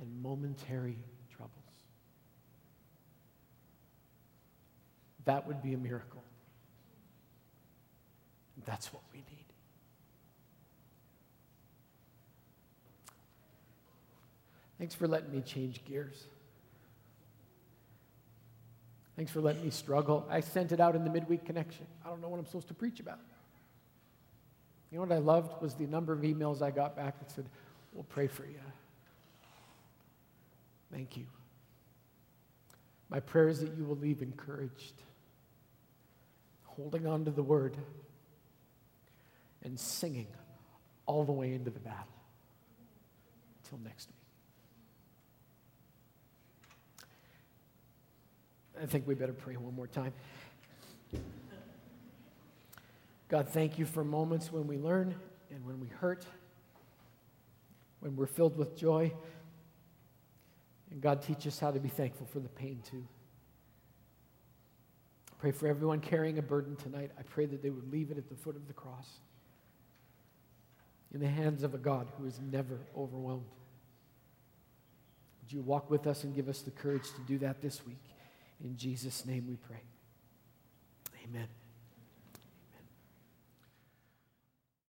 and 0.00 0.22
momentary 0.22 0.96
That 5.28 5.46
would 5.46 5.62
be 5.62 5.74
a 5.74 5.76
miracle. 5.76 6.22
That's 8.64 8.90
what 8.94 9.02
we 9.12 9.18
need. 9.18 9.44
Thanks 14.78 14.94
for 14.94 15.06
letting 15.06 15.30
me 15.30 15.42
change 15.42 15.84
gears. 15.84 16.24
Thanks 19.16 19.30
for 19.30 19.42
letting 19.42 19.62
me 19.62 19.68
struggle. 19.68 20.26
I 20.30 20.40
sent 20.40 20.72
it 20.72 20.80
out 20.80 20.96
in 20.96 21.04
the 21.04 21.10
midweek 21.10 21.44
connection. 21.44 21.84
I 22.06 22.08
don't 22.08 22.22
know 22.22 22.28
what 22.28 22.38
I'm 22.38 22.46
supposed 22.46 22.68
to 22.68 22.74
preach 22.74 22.98
about. 22.98 23.18
You 24.90 24.96
know 24.96 25.04
what 25.04 25.12
I 25.12 25.18
loved 25.18 25.60
was 25.60 25.74
the 25.74 25.86
number 25.86 26.14
of 26.14 26.20
emails 26.20 26.62
I 26.62 26.70
got 26.70 26.96
back 26.96 27.18
that 27.18 27.30
said, 27.30 27.44
We'll 27.92 28.04
pray 28.04 28.28
for 28.28 28.46
you. 28.46 28.60
Thank 30.90 31.18
you. 31.18 31.26
My 33.10 33.20
prayer 33.20 33.48
is 33.48 33.60
that 33.60 33.76
you 33.76 33.84
will 33.84 33.96
leave 33.96 34.22
encouraged 34.22 34.94
holding 36.78 37.06
on 37.08 37.24
to 37.24 37.30
the 37.32 37.42
word, 37.42 37.76
and 39.64 39.78
singing 39.78 40.28
all 41.06 41.24
the 41.24 41.32
way 41.32 41.52
into 41.52 41.70
the 41.70 41.80
battle. 41.80 42.06
Until 43.64 43.80
next 43.84 44.08
week. 44.08 44.14
I 48.80 48.86
think 48.86 49.08
we 49.08 49.16
better 49.16 49.32
pray 49.32 49.56
one 49.56 49.74
more 49.74 49.88
time. 49.88 50.12
God, 53.28 53.48
thank 53.48 53.76
you 53.76 53.84
for 53.84 54.04
moments 54.04 54.52
when 54.52 54.68
we 54.68 54.78
learn 54.78 55.16
and 55.50 55.66
when 55.66 55.80
we 55.80 55.88
hurt, 55.88 56.24
when 57.98 58.14
we're 58.14 58.26
filled 58.26 58.56
with 58.56 58.76
joy. 58.76 59.12
And 60.92 61.00
God, 61.00 61.22
teach 61.22 61.44
us 61.48 61.58
how 61.58 61.72
to 61.72 61.80
be 61.80 61.88
thankful 61.88 62.26
for 62.26 62.38
the 62.38 62.48
pain 62.48 62.80
too. 62.88 63.04
Pray 65.38 65.52
for 65.52 65.68
everyone 65.68 66.00
carrying 66.00 66.38
a 66.38 66.42
burden 66.42 66.74
tonight. 66.76 67.12
I 67.18 67.22
pray 67.22 67.46
that 67.46 67.62
they 67.62 67.70
would 67.70 67.90
leave 67.92 68.10
it 68.10 68.18
at 68.18 68.28
the 68.28 68.34
foot 68.34 68.56
of 68.56 68.66
the 68.66 68.72
cross 68.72 69.06
in 71.14 71.20
the 71.20 71.28
hands 71.28 71.62
of 71.62 71.74
a 71.74 71.78
God 71.78 72.08
who 72.18 72.26
is 72.26 72.40
never 72.50 72.78
overwhelmed. 72.96 73.44
Would 75.42 75.52
you 75.52 75.62
walk 75.62 75.90
with 75.90 76.06
us 76.06 76.24
and 76.24 76.34
give 76.34 76.48
us 76.48 76.60
the 76.60 76.70
courage 76.70 77.04
to 77.04 77.20
do 77.26 77.38
that 77.38 77.62
this 77.62 77.86
week? 77.86 78.02
In 78.62 78.76
Jesus' 78.76 79.24
name 79.24 79.46
we 79.48 79.56
pray. 79.56 79.80
Amen. 81.24 81.48